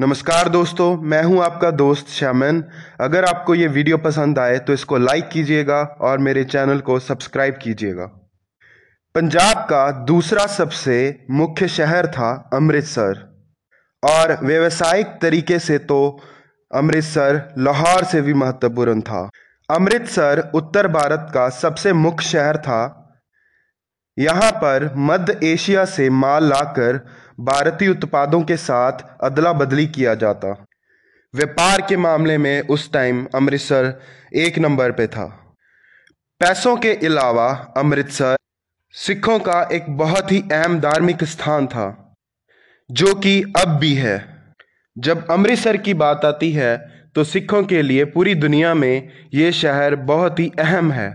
नमस्कार 0.00 0.48
दोस्तों, 0.48 0.96
मैं 0.96 1.22
हूँ 1.22 1.42
आपका 1.42 1.70
दोस्त 1.72 2.08
श्यामन। 2.08 2.62
अगर 3.00 3.24
आपको 3.24 3.54
ये 3.54 3.66
वीडियो 3.68 3.98
पसंद 3.98 4.38
आए 4.38 4.58
तो 4.58 4.72
इसको 4.72 4.98
लाइक 4.98 5.28
कीजिएगा 5.28 5.80
और 6.00 6.18
मेरे 6.18 6.44
चैनल 6.46 6.80
को 6.80 6.98
सब्सक्राइब 7.00 7.58
कीजिएगा। 7.62 8.06
पंजाब 9.14 9.64
का 9.70 9.90
दूसरा 10.06 10.46
सबसे 10.48 10.98
मुख्य 11.30 11.68
शहर 11.68 12.06
था 12.08 12.32
अमृतसर। 12.54 13.24
और 14.02 14.38
व्यवसायिक 14.42 15.18
तरीके 15.22 15.58
से 15.58 15.78
तो 15.80 16.00
अमृतसर 16.70 17.42
लाहौर 17.58 18.04
से 18.04 18.20
भी 18.22 18.34
महत्वपूर्ण 18.34 19.00
था। 19.00 19.28
अमृतसर, 19.68 20.40
उत्तर 20.54 20.86
भारत 20.88 21.30
का 21.34 21.48
सबसे 21.48 21.92
मुख्य 21.92 22.24
शहर 22.24 22.56
था। 22.56 22.82
यहाँ 24.16 24.50
पर 24.52 24.92
मध्य 24.96 25.38
एशिया 25.44 25.84
से 25.84 26.08
माल 26.10 26.44
लाकर 26.44 26.96
भारतीय 27.40 27.88
उत्पादों 27.88 28.42
के 28.42 28.56
साथ 28.56 29.02
अदला 29.22 29.52
बदली 29.52 29.86
किया 29.86 30.14
जाता। 30.14 30.52
व्यापार 31.34 31.80
के 31.80 31.96
मामले 31.96 32.38
में 32.38 32.60
उस 32.60 32.92
टाइम 32.92 33.26
अमृतसर 33.34 33.92
एक 34.36 34.58
नंबर 34.58 34.92
पे 34.92 35.06
था। 35.06 35.26
पैसों 36.40 36.76
के 36.76 36.94
अलावा 37.06 37.48
अमृतसर 37.76 38.36
सिखों 38.94 39.38
का 39.38 39.62
एक 39.72 39.90
बहुत 39.96 40.32
ही 40.32 40.42
अहम 40.52 40.80
धार्मिक 40.80 41.24
स्थान 41.24 41.66
था, 41.66 42.14
जो 42.90 43.14
कि 43.14 43.42
अब 43.60 43.78
भी 43.78 43.94
है। 43.94 44.18
जब 44.96 45.30
अमृतसर 45.30 45.76
की 45.76 45.94
बात 45.94 46.24
आती 46.24 46.52
है 46.52 46.95
तो 47.16 47.24
सिखों 47.24 47.62
के 47.64 47.80
लिए 47.82 48.04
पूरी 48.04 48.34
दुनिया 48.34 48.72
में 48.74 49.08
ये 49.34 49.52
शहर 49.52 49.94
बहुत 49.96 50.40
ही 50.40 50.50
अहम 50.58 50.90
है। 50.92 51.08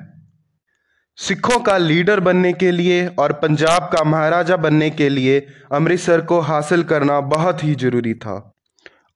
सिखों 1.18 1.60
का 1.60 1.78
लीडर 1.78 2.20
बनने 2.20 2.54
के 2.54 2.72
लिए 2.72 3.06
और 3.20 3.34
पंजाब 3.34 3.90
का 3.94 4.04
महाराजा 4.04 4.58
बनने 4.58 4.90
के 4.90 5.10
लिए 5.10 5.40
अमृतसर 5.72 6.22
को 6.22 6.40
हासिल 6.40 6.84
करना 6.84 7.20
बहुत 7.20 7.64
ही 7.64 7.76
ज़रूरी 7.76 8.14
था। 8.14 8.36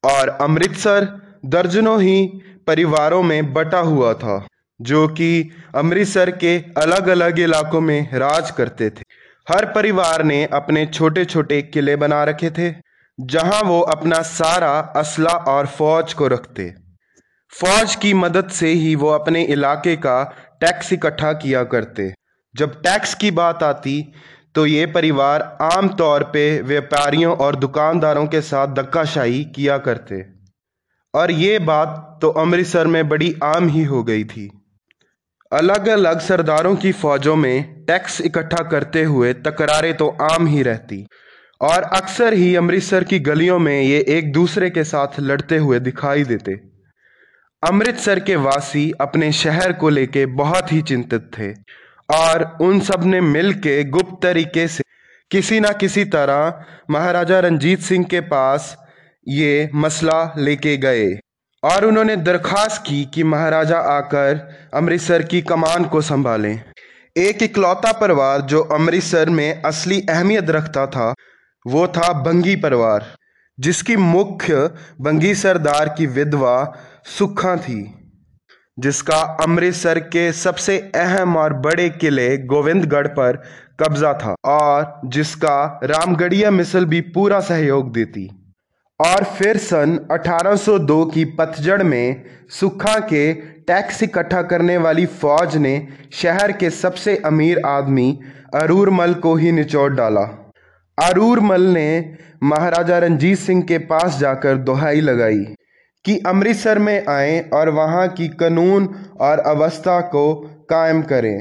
और 0.04 0.30
अमृतसर 0.30 1.08
दर्जनों 1.46 2.02
ही 2.02 2.26
परिवारों 2.68 3.24
में 3.24 3.54
बटा 3.54 3.80
हुआ 3.80 4.14
था, 4.14 4.48
जो 4.80 5.08
कि 5.08 5.50
अमृतसर 5.76 6.32
के 6.32 6.58
अलग 6.78 7.08
अलग 7.08 7.40
इलाकों 7.40 7.82
में 7.82 8.10
राज 8.14 8.52
करते 8.52 8.90
थे। 8.90 9.04
हर 9.48 9.66
परिवार 9.66 10.24
ने 10.24 10.44
अपने 10.54 10.86
छोटे 10.86 11.26
छोटे 11.26 11.62
किले 11.64 11.96
बना 11.96 12.24
रखे 12.24 12.50
थे 12.50 12.85
जहाँ 13.20 13.62
वो 13.64 13.80
अपना 13.82 14.22
सारा 14.24 14.72
असला 14.96 15.34
और 15.50 15.68
फौज 15.68 16.14
को 16.14 16.28
रखते। 16.28 16.74
फौज 17.54 17.96
की 17.96 18.14
मदद 18.14 18.50
से 18.50 18.68
ही 18.70 18.96
वो 18.96 19.10
अपने 19.10 19.44
इलाके 19.46 19.96
का 19.98 20.24
टैक्स 20.62 20.92
इकट्ठा 20.94 21.32
किया 21.34 21.64
करते। 21.66 22.14
जब 22.56 22.82
टैक्स 22.82 23.14
की 23.16 23.32
बात 23.32 23.64
आती 23.64 24.02
तो 24.56 24.66
ये 24.66 24.86
परिवार 24.86 25.42
आम 25.64 25.88
तौर 25.96 26.24
पे 26.24 26.62
व्यापारियों 26.62 27.36
और 27.38 27.56
दुकानदारों 27.56 28.26
के 28.28 28.42
साथ 28.42 28.76
धक्काशाही 28.76 29.44
किया 29.46 29.78
करते। 29.80 30.24
और 31.14 31.32
ये 31.32 31.58
बात 31.62 32.18
तो 32.22 32.30
अमृतसर 32.38 32.88
में 32.88 33.08
बड़ी 33.10 33.34
आम 33.44 33.68
ही 33.70 33.84
हो 33.84 34.04
गई 34.04 34.24
थी। 34.26 34.50
अलग 35.52 35.88
अलग 35.88 36.20
सरदारों 36.20 36.76
की 36.76 36.92
फौजों 36.94 37.36
में 37.36 37.86
टैक्स 37.86 38.22
इकट्ठा 38.22 38.64
करते 38.70 39.04
हुए 39.04 39.34
तकरारें 39.42 39.96
तो 39.98 40.08
आम 40.24 40.48
ही 40.48 40.64
रहती। 40.64 41.06
और 41.62 41.84
अक्सर 41.84 42.34
ही 42.34 42.56
अमृतसर 42.56 43.04
की 43.04 43.20
गलियों 43.20 43.60
में 43.60 43.82
ये 43.82 44.04
एक 44.08 44.32
दूसरे 44.32 44.70
के 44.70 44.84
साथ 44.84 45.20
लड़ते 45.20 45.58
हुए 45.58 45.80
दिखाई 45.80 46.24
देते। 46.24 46.60
अमृतसर 47.64 48.20
के 48.20 48.36
वासी 48.36 48.92
अपने 49.02 49.32
शहर 49.32 49.74
को 49.74 49.90
लेके 49.90 50.26
बहुत 50.26 50.72
ही 50.72 50.82
चिंतित 50.82 51.30
थे 51.38 51.52
और 52.10 52.44
उन 52.62 52.80
सबने 52.80 53.22
मिल 53.22 53.54
के 53.54 53.84
गुप्त 53.84 54.22
तरीके 54.24 54.68
से 54.68 54.84
किसी 55.32 55.60
ना 55.60 55.72
किसी 55.72 56.06
तरह 56.06 56.64
महाराजा 56.90 57.40
रंजीत 57.40 57.80
सिंह 57.80 58.04
के 58.06 58.20
पास 58.20 58.76
ये 59.28 59.70
मसला 59.76 60.34
लेके 60.38 60.78
गए 60.78 61.08
और 61.64 61.86
उन्होंने 61.86 62.16
दरखास्त 62.16 62.84
की 62.88 63.04
कि 63.06 63.24
महाराजा 63.24 63.78
आकर 63.78 64.40
अमृतसर 64.74 65.24
की 65.24 65.42
कमान 65.42 65.86
को 65.86 66.02
संभालें। 66.02 66.62
एक 67.16 67.44
इकलौता 67.44 67.92
परिवार 67.92 68.42
जो 68.42 68.62
अमृतसर 68.62 69.30
में 69.30 69.62
असली 69.62 70.02
अहमियत 70.10 70.50
रखता 70.50 70.86
था 70.88 71.14
वो 71.68 71.88
था 71.88 72.14
बंगी 72.14 72.56
परिवार, 72.56 73.06
जिसकी 73.60 73.96
मुख्य 73.96 74.70
बंगी 75.02 75.36
सरदार 75.36 75.90
की 75.90 76.06
विधवा 76.06 76.74
सुखा 77.06 77.56
थी, 77.56 77.96
जिसका 78.80 79.18
अमृतसर 79.44 80.00
के 80.00 80.32
सबसे 80.34 80.92
अहम 80.96 81.38
और 81.38 81.54
बड़े 81.54 81.90
किले 81.90 82.38
गोविंदगढ़ 82.38 83.08
पर 83.08 83.44
कब्जा 83.80 84.14
था 84.14 84.36
और 84.46 85.02
जिसका 85.06 85.80
रामगढ़िया 85.84 86.52
मिसल 86.52 86.86
भी 86.86 87.02
पूरा 87.02 87.40
सहयोग 87.40 87.92
देती। 87.94 88.30
और 89.02 89.24
फिर 89.24 89.58
सन 89.58 90.08
1802 90.12 91.06
की 91.06 91.26
पतझड़ 91.26 91.84
में 91.84 92.24
सुखा 92.50 93.00
के 93.00 93.34
टैक्स 93.34 94.04
इकट्ठा 94.04 94.42
करने 94.42 94.78
वाली 94.78 95.06
फौज 95.06 95.58
ने 95.58 95.88
शहर 96.14 96.52
के 96.52 96.70
सबसे 96.70 97.16
अमीर 97.26 97.62
आदमी 97.66 98.20
अरूरमल 98.54 99.14
को 99.14 99.36
ही 99.36 99.52
निचोड़ 99.52 99.94
डाला। 99.94 100.45
आरूरमल 100.98 101.62
ने 101.62 102.16
महाराजा 102.44 102.98
रंजीत 102.98 103.38
सिंह 103.38 103.62
के 103.62 103.78
पास 103.78 104.18
जाकर 104.20 104.58
दोहाई 104.58 105.02
लगाई 105.02 105.44
कि 106.06 106.18
अमृतसर 106.28 106.80
में 106.80 107.06
आए 107.06 107.40
और 107.54 107.70
वहाँ 107.70 108.08
की 108.08 108.28
कानून 108.28 108.88
और 109.22 109.40
अवस्था 109.40 110.00
को 110.02 110.34
कायम 110.70 111.02
करें। 111.02 111.38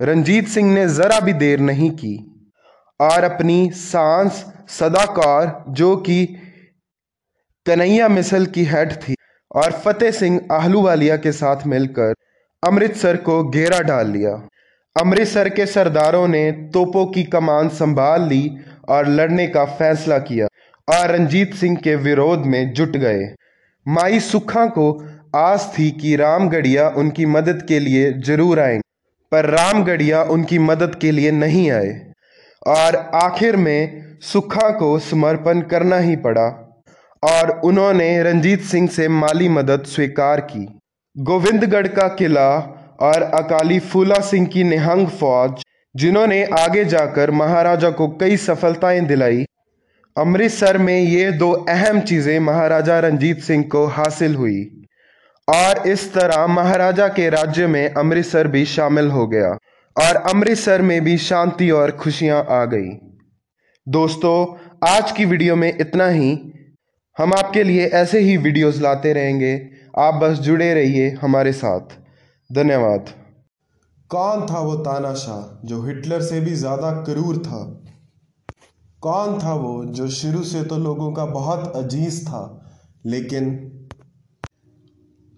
रंजीत 0.00 0.48
सिंह 0.48 0.72
ने 0.74 0.86
ज़रा 0.88 1.18
भी 1.20 1.32
देर 1.32 1.60
नहीं 1.60 1.90
की 1.90 2.16
और 3.00 3.24
अपनी 3.24 3.70
सांस 3.70 4.44
सदाकौर, 4.68 5.64
जो 5.68 5.96
कि 5.96 6.26
कन्हैया 7.66 8.08
मिसल 8.08 8.46
की 8.46 8.64
हेड 8.64 8.92
थी, 8.92 9.14
और 9.54 9.72
फतेह 9.84 10.10
सिंह 10.10 10.40
आहलूवालिया 10.52 11.16
के 11.16 11.32
साथ 11.32 11.66
मिलकर 11.66 12.14
अमृतसर 12.62 13.16
को 13.16 13.42
घेरा 13.44 13.80
डाल 13.80 14.10
लिया। 14.10 14.32
अमृतसर 14.96 15.48
के 15.48 15.66
सरदारों 15.66 16.26
ने 16.28 16.50
तोपों 16.52 17.06
की 17.06 17.22
कमान 17.24 17.68
संभाल 17.68 18.22
ली 18.22 18.42
और 18.90 19.08
लड़ने 19.08 19.46
का 19.46 19.64
फैसला 19.74 20.18
किया 20.20 20.46
और 20.88 21.10
रंजीत 21.10 21.54
सिंह 21.54 21.76
के 21.76 21.94
विरोध 21.98 22.46
में 22.46 22.72
जुट 22.72 22.96
गए। 22.96 23.24
माई 23.86 24.20
सुखा 24.20 24.66
को 24.68 24.92
आस 25.36 25.72
थी 25.78 25.90
कि 25.90 26.14
रामगढ़िया 26.16 26.88
उनकी 26.96 27.26
मदद 27.28 27.64
के 27.68 27.78
लिए 27.78 28.12
ज़रूर 28.20 28.60
आएँगे, 28.60 28.80
पर 29.32 29.46
रामगढ़िया 29.46 30.22
उनकी 30.22 30.58
मदद 30.58 30.94
के 30.94 31.10
लिए 31.10 31.30
नहीं 31.30 31.70
आए। 31.70 31.92
और 32.66 32.96
आखिर 33.14 33.56
में 33.56 34.16
सुखा 34.22 34.68
को 34.70 34.98
समर्पण 34.98 35.60
करना 35.60 35.98
ही 35.98 36.16
पड़ा 36.16 36.48
और 37.22 37.50
उन्होंने 37.64 38.22
रंजीत 38.22 38.62
सिंह 38.62 38.88
से 38.88 39.08
माली 39.08 39.48
मदद 39.48 39.84
स्वीकार 39.86 40.40
की। 40.40 40.66
गोविंदगढ़ 41.16 41.86
का 41.88 42.08
किला 42.14 42.48
और 43.00 43.22
अकाली 43.22 43.78
फूला 43.80 44.18
सिंह 44.22 44.46
की 44.46 44.64
निहंग 44.64 45.06
फौज 45.10 45.62
जिन्होंने 45.96 46.44
आगे 46.44 46.84
जाकर 46.84 47.30
महाराजा 47.30 47.90
को 47.90 48.08
कई 48.08 48.36
सफलताएँ 48.36 49.00
दिलाई। 49.00 49.44
अमृतसर 50.16 50.78
में 50.78 51.00
ये 51.00 51.32
दो 51.32 51.52
अहम 51.52 52.00
चीज़ें 52.00 52.40
महाराजा 52.40 52.98
रंजीत 53.00 53.40
सिंह 53.40 53.64
को 53.64 53.86
हासिल 53.86 54.34
हुई। 54.34 54.86
और 55.48 55.88
इस 55.88 56.14
तरह 56.14 56.46
महाराजा 56.46 57.08
के 57.08 57.30
राज्य 57.30 57.66
में 57.66 57.94
अमृतसर 57.94 58.48
भी 58.48 58.64
शामिल 58.64 59.08
हो 59.10 59.26
गया 59.26 59.48
और 59.96 60.16
अमृतसर 60.16 60.82
में 60.82 61.04
भी 61.04 61.18
शांति 61.18 61.70
और 61.70 61.90
खुशियाँ 61.90 62.46
आ 62.50 62.64
गई। 62.64 62.90
दोस्तों, 63.88 64.56
आज 64.88 65.12
की 65.12 65.24
वीडियो 65.24 65.56
में 65.56 65.72
इतना 65.80 66.08
ही। 66.08 66.52
हम 67.18 67.32
आपके 67.34 67.62
लिए 67.62 67.86
ऐसे 67.86 68.20
ही 68.20 68.36
वीडियोस 68.36 68.80
लाते 68.80 69.12
रहेंगे। 69.12 69.68
आप 69.98 70.14
बस 70.14 70.38
जुड़े 70.38 70.74
रहिए 70.74 71.18
हमारे 71.22 71.52
साथ। 71.52 71.98
धन्यवाद। 72.52 73.19
कौन 74.10 74.46
था 74.46 74.58
वो 74.58 74.74
तानाशाह, 74.74 75.66
जो 75.66 75.82
हिटलर 75.82 76.22
से 76.22 76.40
भी 76.40 76.54
ज़्यादा 76.54 76.90
क्रूर 76.90 77.36
था? 77.38 77.84
कौन 79.02 79.38
था 79.38 79.52
वो, 79.54 79.84
जो 79.84 80.08
शुरू 80.08 80.42
से 80.42 80.62
तो 80.62 80.76
लोगों 80.76 81.12
का 81.12 81.24
बहुत 81.24 81.76
अज़ीज़ 81.76 82.24
था, 82.24 82.66
लेकिन 83.06 83.50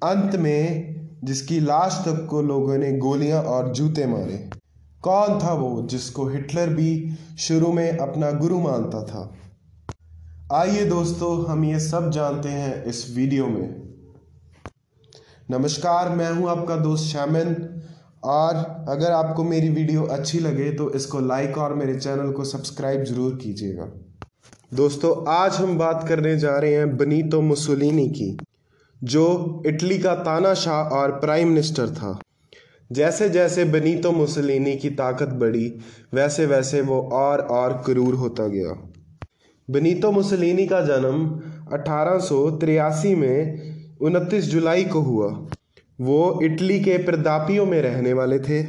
अंत 0.03 0.37
में 0.37 1.21
जिसकी 1.25 1.61
लाश 1.61 2.03
तक 2.05 2.27
को 2.31 2.43
लोगों 2.43 2.79
ने 2.79 2.93
गोलियाँ 2.93 3.43
और 3.43 3.73
जूते 3.73 4.07
मारे? 4.07 4.37
कौन 5.03 5.39
था 5.39 5.53
वो, 5.53 5.83
जिसको 5.83 6.29
हिटलर 6.29 6.69
भी 6.69 7.17
शुरू 7.39 7.73
में 7.73 7.99
अपना 7.99 8.31
गुरु 8.31 8.61
मानता 8.61 9.03
था? 9.03 9.35
आइए 10.53 10.85
दोस्तों, 10.85 11.47
हम 11.47 11.65
ये 11.65 11.81
सब 11.81 12.11
जानते 12.11 12.49
हैं 12.49 12.85
इस 12.85 13.17
वीडियो 13.17 13.47
में। 13.47 13.83
नमस्कार, 15.51 16.09
मैं 16.09 16.33
हूँ 16.33 16.51
आपका 16.51 16.77
दोस्त 16.77 17.05
शामिन 17.05 17.69
और 18.25 18.57
अगर 18.89 19.11
आपको 19.13 19.45
मेरी 19.45 19.69
वीडियो 19.71 20.03
अच्छी 20.13 20.39
लगे 20.39 20.71
तो 20.73 20.91
इसको 20.95 21.21
लाइक 21.21 21.59
और 21.59 21.75
मेरे 21.75 21.95
चैनल 21.97 22.31
को 22.33 22.45
सब्सक्राइब 22.45 23.05
ज़रूर 23.05 23.35
कीजिएगा। 23.37 23.91
दोस्तों, 24.73 25.15
आज 25.29 25.55
हम 25.55 25.77
बात 25.79 26.07
करने 26.09 26.37
जा 26.39 26.57
रहे 26.59 26.75
हैं 26.75 26.97
बनीतो 26.97 27.41
मुसोलिनी 27.41 28.09
की, 28.09 28.37
जो 29.03 29.63
इटली 29.67 29.99
का 29.99 30.15
तानाशाह 30.15 30.95
और 30.97 31.13
प्राइम 31.21 31.49
मिनिस्टर 31.49 31.91
था। 31.91 32.19
जैसे 32.91 33.29
जैसे 33.29 33.65
बनीतो 33.65 34.11
मुसलिनी 34.13 34.75
की 34.77 34.91
ताकत 34.91 35.29
बढ़ी 35.41 35.73
वैसे 36.15 36.47
वैसे 36.47 36.81
वो 36.81 37.01
और 37.13 37.41
और 37.51 37.73
क्रूर 37.85 38.15
होता 38.15 38.47
गया। 38.49 38.73
बनीतो 39.69 40.11
मुसलिनी 40.13 40.67
का 40.67 40.81
जन्म 40.81 41.25
अठारह 41.73 42.19
सौ 42.19 42.51
तिरासी 42.51 43.15
में 43.15 43.99
29 44.01 44.45
जुलाई 44.45 44.85
को 44.85 45.01
हुआ। 45.01 45.29
वो 46.03 46.41
इटली 46.43 46.81
के 46.81 46.97
प्रदापियों 46.99 47.67
में 47.67 47.83
रहने 47.83 48.13
वाले 48.13 48.39
थे। 48.39 48.67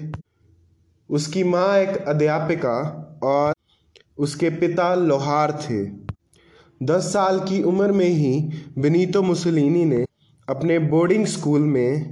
उसकी 1.10 1.44
माँ 1.44 1.78
एक 1.78 1.98
अध्यापिका 2.08 2.76
और 3.24 3.54
उसके 4.18 4.50
पिता 4.50 4.96
लोहार 4.96 5.52
थे। 5.52 5.84
दस 6.86 7.14
साल 7.14 7.40
की 7.40 7.64
उम्र 7.64 7.92
में 7.92 8.06
ही 8.06 8.52
बनीतो 8.78 9.22
मुसलिनी 9.22 9.86
ने 9.86 10.06
अपने 10.50 10.80
बोर्डिंग 10.80 11.26
स्कूल 11.26 11.62
में 11.62 12.12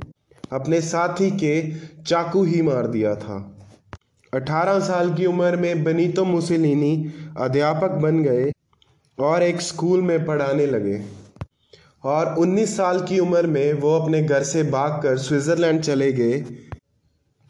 अपने 0.51 0.81
साथी 0.81 1.31
के 1.31 1.71
चाकू 2.03 2.43
ही 2.43 2.61
मार 2.61 2.87
दिया 2.87 3.15
था। 3.15 3.57
18 4.35 4.79
साल 4.79 5.13
की 5.13 5.25
उम्र 5.25 5.55
में 5.55 5.83
बनीतो 5.83 6.25
मुसलिनी 6.25 7.13
अध्यापक 7.37 7.91
बन 7.91 8.23
गए 8.23 8.51
और 9.19 9.43
एक 9.43 9.61
स्कूल 9.61 10.01
में 10.01 10.25
पढ़ाने 10.25 10.65
लगे। 10.65 11.20
और 12.03 12.35
19 12.37 12.75
साल 12.77 12.99
की 12.99 13.19
उम्र 13.19 13.47
में 13.47 13.73
वो 13.73 13.97
अपने 13.99 14.21
घर 14.23 14.43
से 14.43 14.63
भागकर 14.63 15.17
स्विट्ज़रलैंड 15.17 15.81
चले 15.81 16.11
गए, 16.11 16.39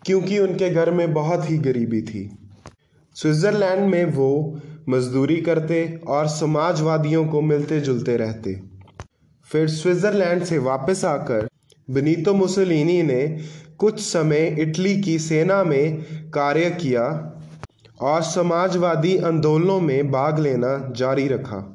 क्योंकि 0.06 0.40
उनके 0.40 0.70
घर 0.70 0.92
में 0.92 1.14
बहुत 1.14 1.50
ही 1.50 1.58
गरीबी 1.58 2.02
थी। 2.02 2.30
स्विट्ज़रलैंड 3.16 3.90
में 3.90 4.06
वो 4.06 4.60
मजदूरी 4.90 5.42
करते 5.42 5.86
और 6.08 6.28
समाजवादियों 6.28 7.26
को 7.26 7.42
मिलते 7.42 7.80
जुलते 7.80 8.18
रहते। 8.18 8.60
फिर 9.50 9.68
स्विट्ज़रलैंड 9.68 10.44
से 10.44 10.58
वापस 10.58 11.06
आकर 11.06 11.48
बनीतो 11.88 12.34
मुसलिनी 12.34 13.02
ने 13.04 13.26
कुछ 13.80 14.00
समय 14.00 14.56
इटली 14.60 15.02
की 15.02 15.18
सेना 15.20 15.64
में 15.64 16.02
कार्य 16.34 16.70
किया 16.72 17.04
और 18.02 18.22
समाजवादी 18.24 19.18
आंदोलनों 19.18 19.80
में 19.80 20.12
भाग 20.12 20.40
लेना 20.40 20.78
जारी 20.98 21.28
रखा। 21.28 21.68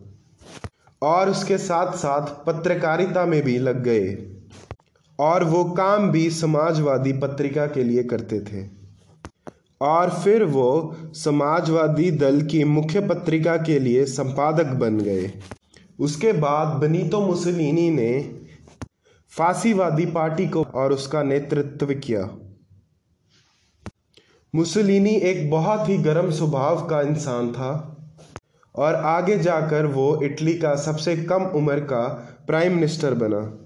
और 1.02 1.30
उसके 1.30 1.59
साथ 1.59 1.92
साथ 1.92 2.44
पत्रकारिता 2.44 3.26
में 3.26 3.42
भी 3.42 3.59
लग 3.59 3.82
गए। 3.82 4.37
और 5.20 5.44
वो 5.44 5.64
काम 5.64 6.11
भी 6.11 6.30
समाजवादी 6.30 7.12
पत्रिका 7.12 7.66
के 7.66 7.85
लिए 7.85 8.02
करते 8.02 8.40
थे। 8.40 8.68
और 9.80 10.11
फिर 10.11 10.44
वो 10.44 10.96
समाजवादी 11.02 12.11
दल 12.11 12.42
की 12.42 12.64
मुख्य 12.64 13.00
पत्रिका 13.00 13.56
के 13.56 13.78
लिए 13.78 14.04
संपादक 14.04 14.66
बन 14.66 14.98
गए। 14.98 15.32
उसके 16.00 16.32
बाद 16.32 16.68
बनीतो 16.68 17.20
मुसलिनी 17.20 17.90
ने 17.90 18.38
फांसीवादी 19.30 20.06
पार्टी 20.06 20.48
को 20.48 20.62
और 20.62 20.92
उसका 20.92 21.22
नेतृत्व 21.22 21.87
किया। 21.87 22.30
मुसलिनी 24.54 25.11
एक 25.11 25.50
बहुत 25.50 25.88
ही 25.88 25.98
गर्म 25.98 26.30
स्वभाव 26.30 26.87
का 26.87 27.00
इंसान 27.00 27.52
था। 27.52 27.95
और 28.78 28.94
आगे 28.94 29.38
जाकर 29.38 29.86
वो 29.86 30.20
इटली 30.22 30.54
का 30.54 30.74
सबसे 30.76 31.16
कम 31.16 31.44
उम्र 31.44 31.80
का 31.80 32.06
प्राइम 32.46 32.74
मिनिस्टर 32.74 33.14
बना। 33.14 33.58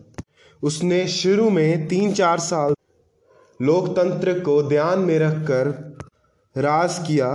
उसने 0.63 1.09
शुरू 1.09 1.51
में 1.51 1.89
तीन 1.89 2.13
चार 2.13 2.39
साल 2.39 2.75
लोकतंत्र 3.63 4.39
को 4.41 4.63
ध्यान 4.63 4.99
में 4.99 5.19
रखकर 5.19 5.69
राज 6.57 6.99
किया 6.99 7.29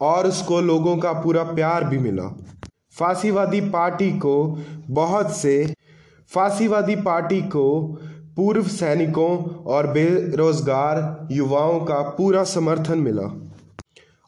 और 0.00 0.26
उसको 0.26 0.60
लोगों 0.60 0.96
का 0.96 1.12
पूरा 1.12 1.42
प्यार 1.42 1.84
भी 1.84 1.98
मिला। 1.98 2.44
फांसीवादी 2.98 3.60
पार्टी 3.60 4.10
को 4.12 4.58
बहुत 4.90 5.36
से, 5.36 5.74
फांसीवादी 6.34 6.96
पार्टी 6.96 7.40
को 7.42 7.82
पूर्व 8.36 8.62
सैनिकों 8.62 9.38
और 9.64 9.86
बेरोजगार 9.86 11.28
युवाओं 11.30 11.80
का 11.80 12.00
पूरा 12.00 12.44
समर्थन 12.44 12.98
मिला। 12.98 13.51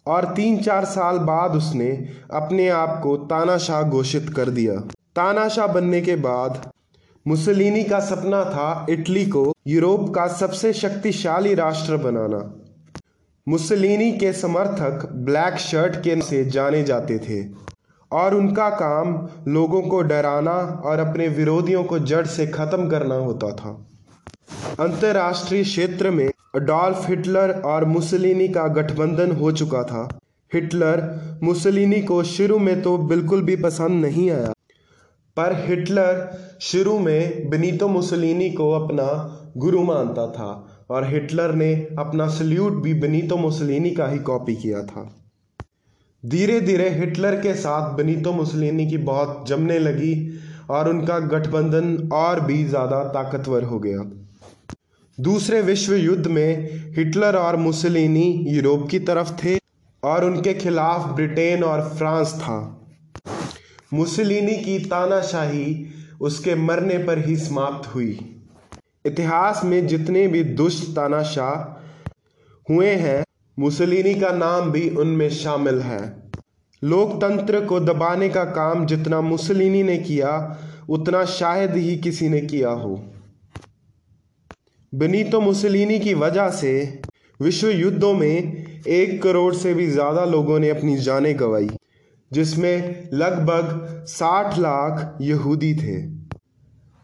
और 0.06 0.24
तीन 0.34 0.58
चार 0.62 0.84
साल 0.84 1.18
बाद 1.26 1.56
उसने 1.56 1.90
अपने 2.32 2.68
आप 2.68 3.00
को 3.02 3.16
तानाशाह 3.26 3.82
घोषित 3.82 4.28
कर 4.28 4.50
दिया। 4.50 4.74
तानाशाह 5.16 5.66
बनने 5.66 6.00
के 6.00 6.16
बाद 6.16 6.60
मुसलिनी 7.26 7.82
का 7.84 8.00
सपना 8.00 8.44
था 8.44 8.86
इटली 8.90 9.24
को 9.26 9.52
यूरोप 9.66 10.08
का 10.14 10.26
सबसे 10.28 10.72
शक्तिशाली 10.72 11.54
राष्ट्र 11.54 11.96
बनाना। 11.96 12.42
मुसलिनी 13.46 14.10
के 14.12 14.32
समर्थक 14.32 15.08
ब्लैक 15.24 15.56
शर्ट 15.60 15.96
के 15.96 16.20
से 16.22 16.44
जाने 16.44 16.82
जाते 16.82 17.18
थे 17.18 17.42
और 18.10 18.34
उनका 18.34 18.68
काम 18.70 19.16
लोगों 19.48 19.82
को 19.82 20.00
डराना 20.02 20.56
और 20.84 20.98
अपने 20.98 21.28
विरोधियों 21.28 21.84
को 21.84 21.98
जड़ 21.98 22.26
से 22.26 22.46
ख़त्म 22.46 22.88
करना 22.88 23.14
होता 23.14 23.50
था। 23.52 23.70
अंतर्राष्ट्रीय 24.80 25.62
क्षेत्र 25.62 26.10
में 26.10 26.28
अडोल्फ 26.54 27.08
हिटलर 27.08 27.50
और 27.66 27.84
मुसलिनी 27.86 28.48
का 28.48 28.66
गठबंधन 28.74 29.30
हो 29.32 29.50
चुका 29.52 29.82
था। 29.84 30.08
हिटलर 30.52 31.00
मुसलिनी 31.42 32.00
को 32.02 32.22
शुरू 32.24 32.58
में 32.58 32.80
तो 32.82 32.96
बिल्कुल 33.06 33.42
भी 33.42 33.56
पसंद 33.58 34.04
नहीं 34.04 34.30
आया, 34.30 34.52
पर 35.36 35.54
हिटलर 35.60 36.20
शुरू 36.62 36.98
में 36.98 37.50
बनीतो 37.50 37.88
मुसलिनी 37.88 38.50
को 38.50 38.70
अपना 38.72 39.06
गुरु 39.56 39.82
मानता 39.84 40.26
था 40.28 40.50
और 40.90 41.08
हिटलर 41.08 41.54
ने 41.54 41.72
अपना 41.98 42.28
सल्यूट 42.30 42.82
भी 42.82 42.94
बनीतो 43.00 43.36
मुसलिनी 43.38 43.90
का 43.90 44.08
ही 44.08 44.18
कॉपी 44.22 44.54
किया 44.56 44.82
था। 44.84 45.10
धीरे 46.24 46.60
धीरे 46.60 46.88
हिटलर 46.90 47.40
के 47.40 47.54
साथ 47.56 47.96
बनीतो 47.96 48.32
मुसलिनी 48.32 48.86
की 48.86 48.98
बहुत 49.04 49.44
जमने 49.48 49.78
लगी 49.78 50.14
और 50.70 50.88
उनका 50.88 51.18
गठबंधन 51.28 51.96
और 52.14 52.40
भी 52.40 52.64
ज़्यादा 52.64 53.02
ताकतवर 53.12 53.64
हो 53.64 53.78
गया। 53.78 54.10
दूसरे 55.20 55.62
विश्व 55.62 55.94
युद्ध 55.94 56.26
में 56.26 56.68
हिटलर 56.96 57.36
और 57.36 57.56
मुसलिनी 57.56 58.44
यूरोप 58.48 58.88
की 58.88 58.98
तरफ़ 58.98 59.32
थे 59.32 59.58
और 60.04 60.24
उनके 60.24 60.54
खिलाफ 60.54 61.06
ब्रिटेन 61.06 61.64
और 61.64 61.94
फ्रांस 61.96 62.32
था। 62.34 62.86
मुसलिनी 63.94 64.56
की 64.56 64.78
तानाशाही 64.78 65.86
उसके 66.20 66.54
मरने 66.54 66.98
पर 66.98 67.28
ही 67.28 67.36
समाप्त 67.36 67.94
हुई। 67.94 68.36
इतिहास 69.06 69.60
में 69.64 69.86
जितने 69.86 70.28
भी 70.28 70.44
दुष्ट 70.44 70.84
तानाशाह 70.84 71.84
हुए 72.70 72.90
हैं, 72.90 73.24
मुसलिनी 73.58 74.14
का 74.14 74.30
नाम 74.30 74.70
भी 74.70 74.90
उनमें 74.90 75.30
शामिल 75.30 75.80
है। 75.80 76.30
लोकतंत्र 76.84 77.64
को 77.64 77.80
दबाने 77.80 78.28
का 78.28 78.44
काम 78.44 78.86
जितना 78.86 79.20
मुसलिनी 79.20 79.82
ने 79.82 79.98
किया, 79.98 80.58
उतना 80.88 81.24
शायद 81.24 81.76
ही 81.76 81.96
किसी 81.96 82.28
ने 82.28 82.40
किया 82.40 82.70
हो। 82.70 83.04
बनीतो 84.94 85.40
मुसलिनी 85.40 85.98
की 85.98 86.12
वजह 86.14 86.48
से 86.52 86.72
विश्व 87.40 87.68
युद्धों 87.68 88.12
में 88.14 88.82
एक 88.88 89.22
करोड़ 89.22 89.54
से 89.54 89.72
भी 89.74 89.86
ज़्यादा 89.86 90.24
लोगों 90.24 90.58
ने 90.58 90.68
अपनी 90.70 90.96
जानें 90.98 91.34
गंवाई, 91.38 91.68
जिसमें 92.32 93.08
लगभग 93.12 94.04
साठ 94.08 94.58
लाख 94.58 95.18
यहूदी 95.20 95.74
थे। 95.74 95.96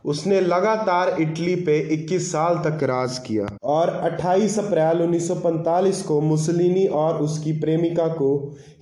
उसने 0.05 0.41
लगातार 0.41 1.17
इटली 1.21 1.57
पे 1.57 1.79
21 1.95 2.31
साल 2.33 2.63
तक 2.65 2.85
राज 2.85 3.19
किया 3.19 3.47
और 3.69 3.91
28 4.05 4.59
अप्रैल 4.59 5.03
1945 5.03 6.03
को 6.03 6.21
मुसलिनी 6.23 6.87
और 6.97 7.23
उसकी 7.23 7.53
प्रेमिका 7.61 8.09
को 8.15 8.33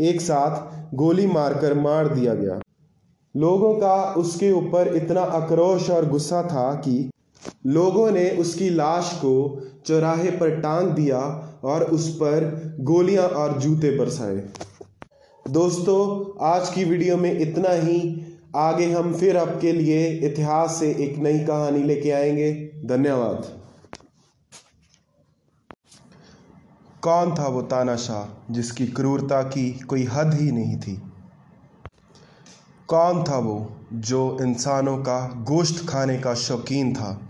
एक 0.00 0.20
साथ 0.20 0.94
गोली 0.94 1.26
मारकर 1.28 1.74
मार 1.80 2.14
दिया 2.14 2.34
गया। 2.34 2.60
लोगों 3.34 3.74
का 3.74 3.96
उसके 4.14 4.52
ऊपर 4.52 4.96
इतना 4.96 5.20
आक्रोश 5.36 5.90
और 5.90 6.08
गुस्सा 6.08 6.42
था 6.42 6.72
कि 6.74 7.08
लोगों 7.66 8.10
ने 8.10 8.30
उसकी 8.30 8.70
लाश 8.70 9.12
को 9.14 9.62
चौराहे 9.86 10.30
पर 10.30 10.60
टांग 10.60 10.88
दिया 10.88 11.18
और 11.64 11.84
उस 11.84 12.14
पर 12.14 12.76
गोलियाँ 12.80 13.28
और 13.28 13.58
जूते 13.58 13.98
बरसाए। 13.98 14.48
दोस्तों, 15.50 16.38
आज 16.46 16.70
की 16.70 16.84
वीडियो 16.84 17.16
में 17.16 17.40
इतना 17.40 17.68
ही। 17.68 18.24
आगे 18.56 18.92
हम 18.92 19.14
फिर 19.14 19.36
आपके 19.36 19.72
लिए 19.72 20.08
इतिहास 20.10 20.76
से 20.80 20.90
एक 20.94 21.18
नई 21.18 21.38
कहानी 21.38 21.82
लेके 21.82 22.10
आएँगे। 22.10 22.70
धन्यवाद। 22.84 23.58
कौन 27.02 27.34
था 27.34 27.48
वो 27.48 27.62
तानाशाह 27.62 28.52
जिसकी 28.52 28.86
क्रूरता 28.86 29.42
की 29.42 29.72
कोई 29.72 30.04
हद 30.04 30.34
ही 30.34 30.52
नहीं 30.52 30.76
थी? 30.76 31.02
कौन 32.88 33.24
था 33.24 33.38
वो 33.38 33.70
जो 33.92 34.38
इंसानों 34.40 34.98
का 34.98 35.26
गोश्त 35.26 35.88
खाने 35.88 36.18
का 36.18 36.34
शौकीन 36.34 36.94
था? 36.94 37.27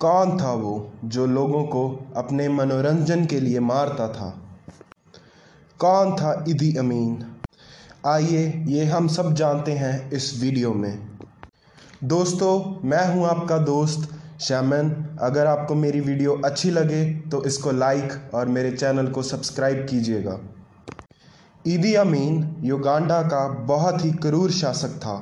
कौन 0.00 0.36
था 0.38 0.52
वो 0.52 0.92
जो 1.04 1.26
लोगों 1.26 1.62
को 1.64 1.82
अपने 2.16 2.48
मनोरंजन 2.48 3.24
के 3.26 3.40
लिए 3.40 3.60
मारता 3.60 4.08
था? 4.08 4.28
कौन 5.80 6.14
था 6.16 6.44
इदी 6.48 6.74
अमीन? 6.76 7.24
आइए 8.06 8.64
ये 8.68 8.84
हम 8.84 9.08
सब 9.08 9.32
जानते 9.34 9.72
हैं 9.72 10.10
इस 10.10 10.32
वीडियो 10.40 10.72
में। 10.74 11.18
दोस्तों, 12.04 12.80
मैं 12.84 13.06
हूँ 13.08 13.26
आपका 13.26 13.58
दोस्त 13.58 14.08
शैमन 14.40 14.90
अगर 15.22 15.46
आपको 15.46 15.74
मेरी 15.74 16.00
वीडियो 16.00 16.40
अच्छी 16.44 16.70
लगे 16.70 17.04
तो 17.30 17.42
इसको 17.44 17.72
लाइक 17.72 18.34
और 18.34 18.48
मेरे 18.48 18.70
चैनल 18.72 19.06
को 19.06 19.22
सब्सक्राइब 19.22 19.86
कीजिएगा। 19.90 20.38
ईदी 21.64 21.94
अमीन 21.94 22.56
युगांडा 22.64 23.22
का 23.22 23.48
बहुत 23.66 24.04
ही 24.04 24.10
क्रूर 24.12 24.50
शासक 24.50 24.98
था। 24.98 25.16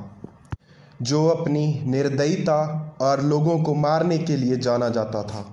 जो 1.03 1.27
अपनी 1.29 1.83
निर्दयता 1.87 2.57
और 3.01 3.23
लोगों 3.23 3.59
को 3.59 3.75
मारने 3.75 4.19
के 4.19 4.37
लिए 4.37 4.57
जाना 4.57 4.89
जाता 4.89 5.23
था। 5.23 5.45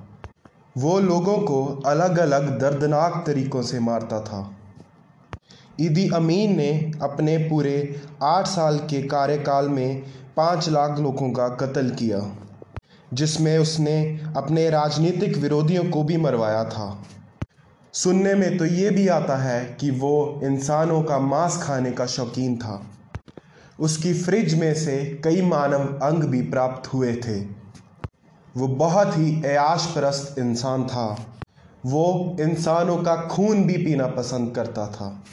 वो 0.78 1.00
लोगों 1.00 1.38
को 1.38 1.64
अलग 1.86 2.18
अलग 2.18 2.50
दर्दनाक 2.60 3.24
तरीक़ों 3.28 3.62
से 3.62 3.80
मारता 3.80 4.20
था। 4.22 4.56
ईदी 5.82 6.10
अमीन 6.10 6.56
ने 6.58 6.92
अपने 7.02 7.38
पूरे 7.38 8.02
आठ 8.24 8.48
साल 8.48 8.78
के 8.80 9.02
कार्यकाल 9.02 9.70
में 9.70 10.04
पाँच 10.38 10.70
लाख 10.70 11.00
लोगों 11.00 11.32
का 11.32 11.48
कत्ल 11.56 11.90
किया, 11.90 12.20
जिसमें 13.14 13.58
उसने 13.58 13.98
अपने 14.38 14.70
राजनीतिक 14.70 15.38
विरोधियों 15.38 15.84
को 15.84 16.04
भी 16.04 16.18
मरवाया 16.18 16.64
था। 16.64 17.04
सुनने 17.94 18.34
में 18.34 18.58
तो 18.58 18.66
ये 18.66 18.90
भी 18.90 19.08
आता 19.08 19.38
है 19.38 19.64
कि 19.80 19.92
वो 19.92 20.42
इंसानों 20.44 21.02
का 21.04 21.20
मांस 21.20 21.58
खाने 21.64 21.92
का 21.92 22.06
शौकीन 22.06 22.58
था। 22.58 22.82
उसकी 23.80 24.14
फ्रिज 24.14 24.56
में 24.56 24.74
से 24.74 25.22
कई 25.24 25.42
मानव 25.42 26.00
अंग 26.04 26.24
भी 26.24 26.42
प्राप्त 26.42 26.94
हुए 26.94 27.16
थे। 27.16 27.40
वो 28.58 28.68
बहुत 28.68 29.18
ही 29.18 29.44
अयाश 29.44 29.86
परस्त 29.86 30.40
इंसान 30.40 30.88
था। 30.88 31.26
वो 31.86 32.38
इंसानों 32.40 32.98
का 32.98 33.16
खून 33.16 33.64
भी 33.64 33.74
पीना 33.74 34.08
पसंद 34.08 34.56
करता 34.56 34.88
था। 34.88 35.24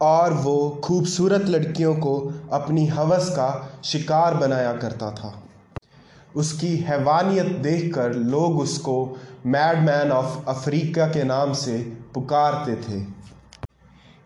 और 0.00 0.32
वो 0.32 0.80
खूबसूरत 0.84 1.42
लड़कियों 1.42 1.94
को 1.94 2.34
अपनी 2.52 2.86
हवस 2.86 3.28
का 3.30 3.80
शिकार 3.84 4.34
बनाया 4.34 4.72
करता 4.72 5.10
था। 5.10 5.42
उसकी 6.36 6.76
हैवानियत 6.76 7.46
देखकर 7.46 8.12
लोग 8.12 8.58
उसको 8.60 9.16
मैड 9.46 9.78
मैन 9.78 10.12
ऑफ़ 10.12 10.46
अफ्रीका 10.48 11.06
के 11.06 11.24
नाम 11.24 11.52
से 11.52 11.78
पुकारते 12.14 12.76
थे। 12.76 13.17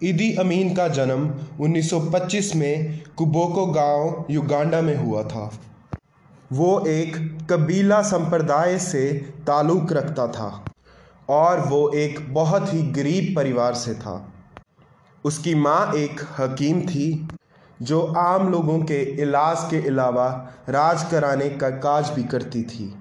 ईदी 0.05 0.35
अमीन 0.35 0.75
का 0.75 0.87
जन्म 0.88 1.29
1925 1.61 2.55
में 2.57 3.03
कुबोको 3.17 3.67
गाँव, 3.67 4.25
युगांडा 4.31 4.81
में 4.83 4.97
हुआ 4.97 5.23
था। 5.23 5.51
वो 6.53 6.85
एक 6.87 7.17
कबीला 7.51 8.01
संप्रदाय 8.03 8.79
से 8.79 9.12
ताल्लुक़ 9.47 9.93
रखता 9.93 10.27
था 10.27 10.65
और 11.31 11.61
वो 11.61 11.88
एक 11.91 12.35
बहुत 12.35 12.73
ही 12.75 12.83
गरीब 12.93 13.35
परिवार 13.37 13.75
से 13.75 13.95
था। 13.95 14.33
उसकी 15.25 15.55
माँ 15.55 15.93
एक 15.95 16.21
हकीम 16.38 16.81
थी, 16.81 17.29
जो 17.83 18.01
आम 18.19 18.51
लोगों 18.53 18.79
के 18.79 19.01
इलाज 19.23 19.59
के 19.71 19.87
अलावा 19.88 20.29
राज 20.69 21.05
कराने 21.11 21.49
का 21.51 21.71
काज 21.71 22.11
भी 22.11 22.25
करती 22.25 22.62
थी। 22.62 22.95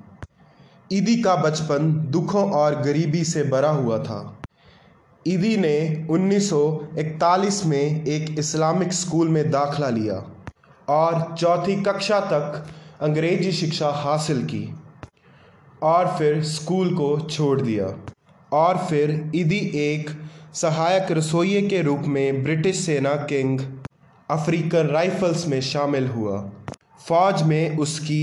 ईदी 0.94 1.22
का 1.22 1.36
बचपन 1.36 1.92
दुखों 2.12 2.50
और 2.52 2.82
गरीबी 2.82 3.24
से 3.24 3.44
भरा 3.44 3.70
हुआ 3.70 4.00
था। 4.00 4.41
ईदी 5.28 5.58
ने 5.58 6.06
1941 6.12 7.66
में 7.66 8.06
एक 8.06 8.40
इस्लामिक 8.40 8.94
स्कूल 8.94 9.30
में 9.30 9.52
दाखला 9.52 9.90
लिया 9.90 10.16
और 10.90 11.36
चौथी 11.38 11.76
कक्षा 11.84 12.20
तक 12.20 12.66
अंग्रेज़ी 13.02 13.52
शिक्षा 13.52 13.90
हासिल 13.90 14.44
की 14.46 14.64
और 15.84 16.08
फिर 16.18 16.42
स्कूल 16.44 16.94
को 16.96 17.20
छोड़ 17.30 17.62
दिया 17.62 17.88
और 18.54 18.78
फिर 18.78 19.32
ईदी 19.36 19.60
एक 19.84 20.10
सहायक 20.54 21.12
रसोइये 21.12 21.62
के 21.62 21.82
रूप 21.82 22.00
में 22.08 22.44
ब्रिटिश 22.44 22.80
सेना 22.80 23.16
किंग 23.16 23.60
अफ्रीकन 24.30 24.88
राइफल्स 24.88 25.48
में 25.48 25.62
शामिल 25.62 26.08
हुआ। 26.08 26.52
फौज 27.08 27.42
में 27.44 27.78
उसकी 27.78 28.22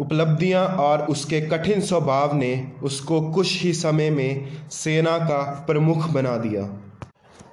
उपलब्धियाँ 0.00 0.66
और 0.80 1.04
उसके 1.06 1.40
कठिन 1.40 1.80
स्वभाव 1.80 2.34
ने 2.36 2.52
उसको 2.82 3.20
कुछ 3.30 3.62
ही 3.62 3.72
समय 3.72 4.10
में 4.10 4.48
सेना 4.70 5.18
का 5.18 5.42
प्रमुख 5.66 6.08
बना 6.10 6.36
दिया। 6.36 6.62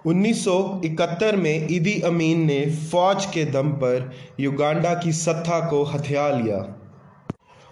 1971 0.08 1.36
में 1.36 1.68
इदी 1.68 2.00
अमीन 2.02 2.46
ने 2.46 2.60
फौज 2.92 3.26
के 3.26 3.44
दम 3.46 3.70
पर 3.74 4.12
युगांडा 4.40 4.94
की 4.94 5.12
सत्ता 5.12 5.60
को 5.70 5.84
हथिया 5.84 6.28
लिया 6.30 6.58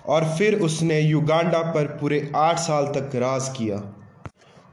और 0.05 0.25
फिर 0.37 0.59
उसने 0.59 0.99
युगांडा 0.99 1.61
पर 1.71 1.85
पूरे 1.97 2.31
आठ 2.35 2.59
साल 2.59 2.87
तक 2.87 3.15
राज 3.15 3.49
किया 3.57 3.77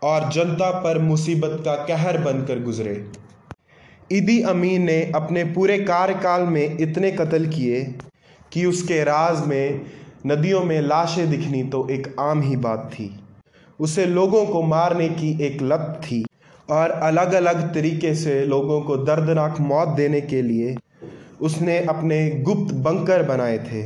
और 0.02 0.30
जनता 0.32 0.70
पर 0.80 0.98
मुसीबत 0.98 1.62
का 1.64 1.74
कहर 1.84 2.18
बनकर 2.18 2.62
गुजरे। 2.62 2.94
इदी 4.12 4.40
अमीन 4.42 4.82
ने 4.82 5.00
अपने 5.14 5.44
पूरे 5.44 5.78
कार्यकाल 5.78 6.42
में 6.46 6.78
इतने 6.78 7.10
कत्ल 7.12 7.46
किए 7.46 7.82
कि 8.52 8.64
उसके 8.66 9.02
राज 9.04 9.46
में, 9.46 9.80
नदियों 10.26 10.62
में 10.64 10.80
लाशें 10.80 11.30
दिखनी 11.30 11.62
तो 11.64 11.86
एक 11.90 12.14
आम 12.20 12.42
ही 12.42 12.56
बात 12.56 12.90
थी। 12.94 13.10
उसे 13.80 14.06
लोगों 14.06 14.44
को 14.46 14.62
मारने 14.62 15.08
की 15.08 15.30
एक 15.42 15.62
लत 15.62 16.00
थी 16.04 16.24
और 16.70 16.90
अलग 16.90 17.32
अलग 17.32 17.62
तरीके 17.74 18.14
से 18.14 18.44
लोगों 18.44 18.80
को 18.80 18.96
दर्दनाक 18.96 19.60
मौत 19.60 19.88
देने 19.88 20.20
के 20.20 20.42
लिए 20.42 20.76
उसने 21.40 21.78
अपने 21.84 22.28
गुप्त 22.42 22.74
बंकर 22.74 23.22
बनाए 23.22 23.58
थे। 23.58 23.82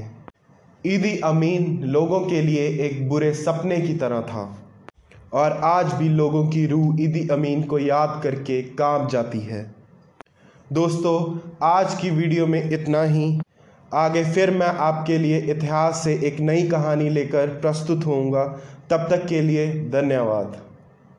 ईदी 0.85 1.17
अमीन 1.19 1.81
लोगों 1.85 2.21
के 2.21 2.43
लिए 2.43 2.67
एक 2.87 3.09
बुरे 3.09 3.33
सपने 3.35 3.81
की 3.81 3.95
तरह 3.95 4.21
था 4.21 4.45
और 5.33 5.53
आज 5.65 5.93
भी 5.93 6.09
लोगों 6.09 6.47
की 6.49 6.67
रूह 6.67 7.03
ईदी 7.03 7.27
अमीन 7.29 7.63
को 7.63 7.79
याद 7.79 8.21
करके 8.23 8.63
काँप 8.63 9.11
जाती 9.11 9.41
है। 9.41 9.65
दोस्तों, 10.73 11.39
आज 11.63 11.95
की 11.95 12.11
वीडियो 12.11 12.47
में 12.47 12.71
इतना 12.71 13.03
ही। 13.03 13.39
आगे 13.95 14.25
फिर 14.25 14.51
मैं 14.51 14.67
आपके 14.67 15.19
लिए 15.19 15.39
इतिहास 15.39 16.01
से 16.05 16.15
एक 16.25 16.41
नई 16.41 16.63
कहानी 16.63 17.09
लेकर 17.09 17.47
प्रस्तुत 17.47 18.07
होऊँगा। 18.07 18.45
तब 18.91 19.07
तक 19.11 19.27
के 19.27 19.41
लिए 19.41 19.73
धन्यवाद। 19.91 20.66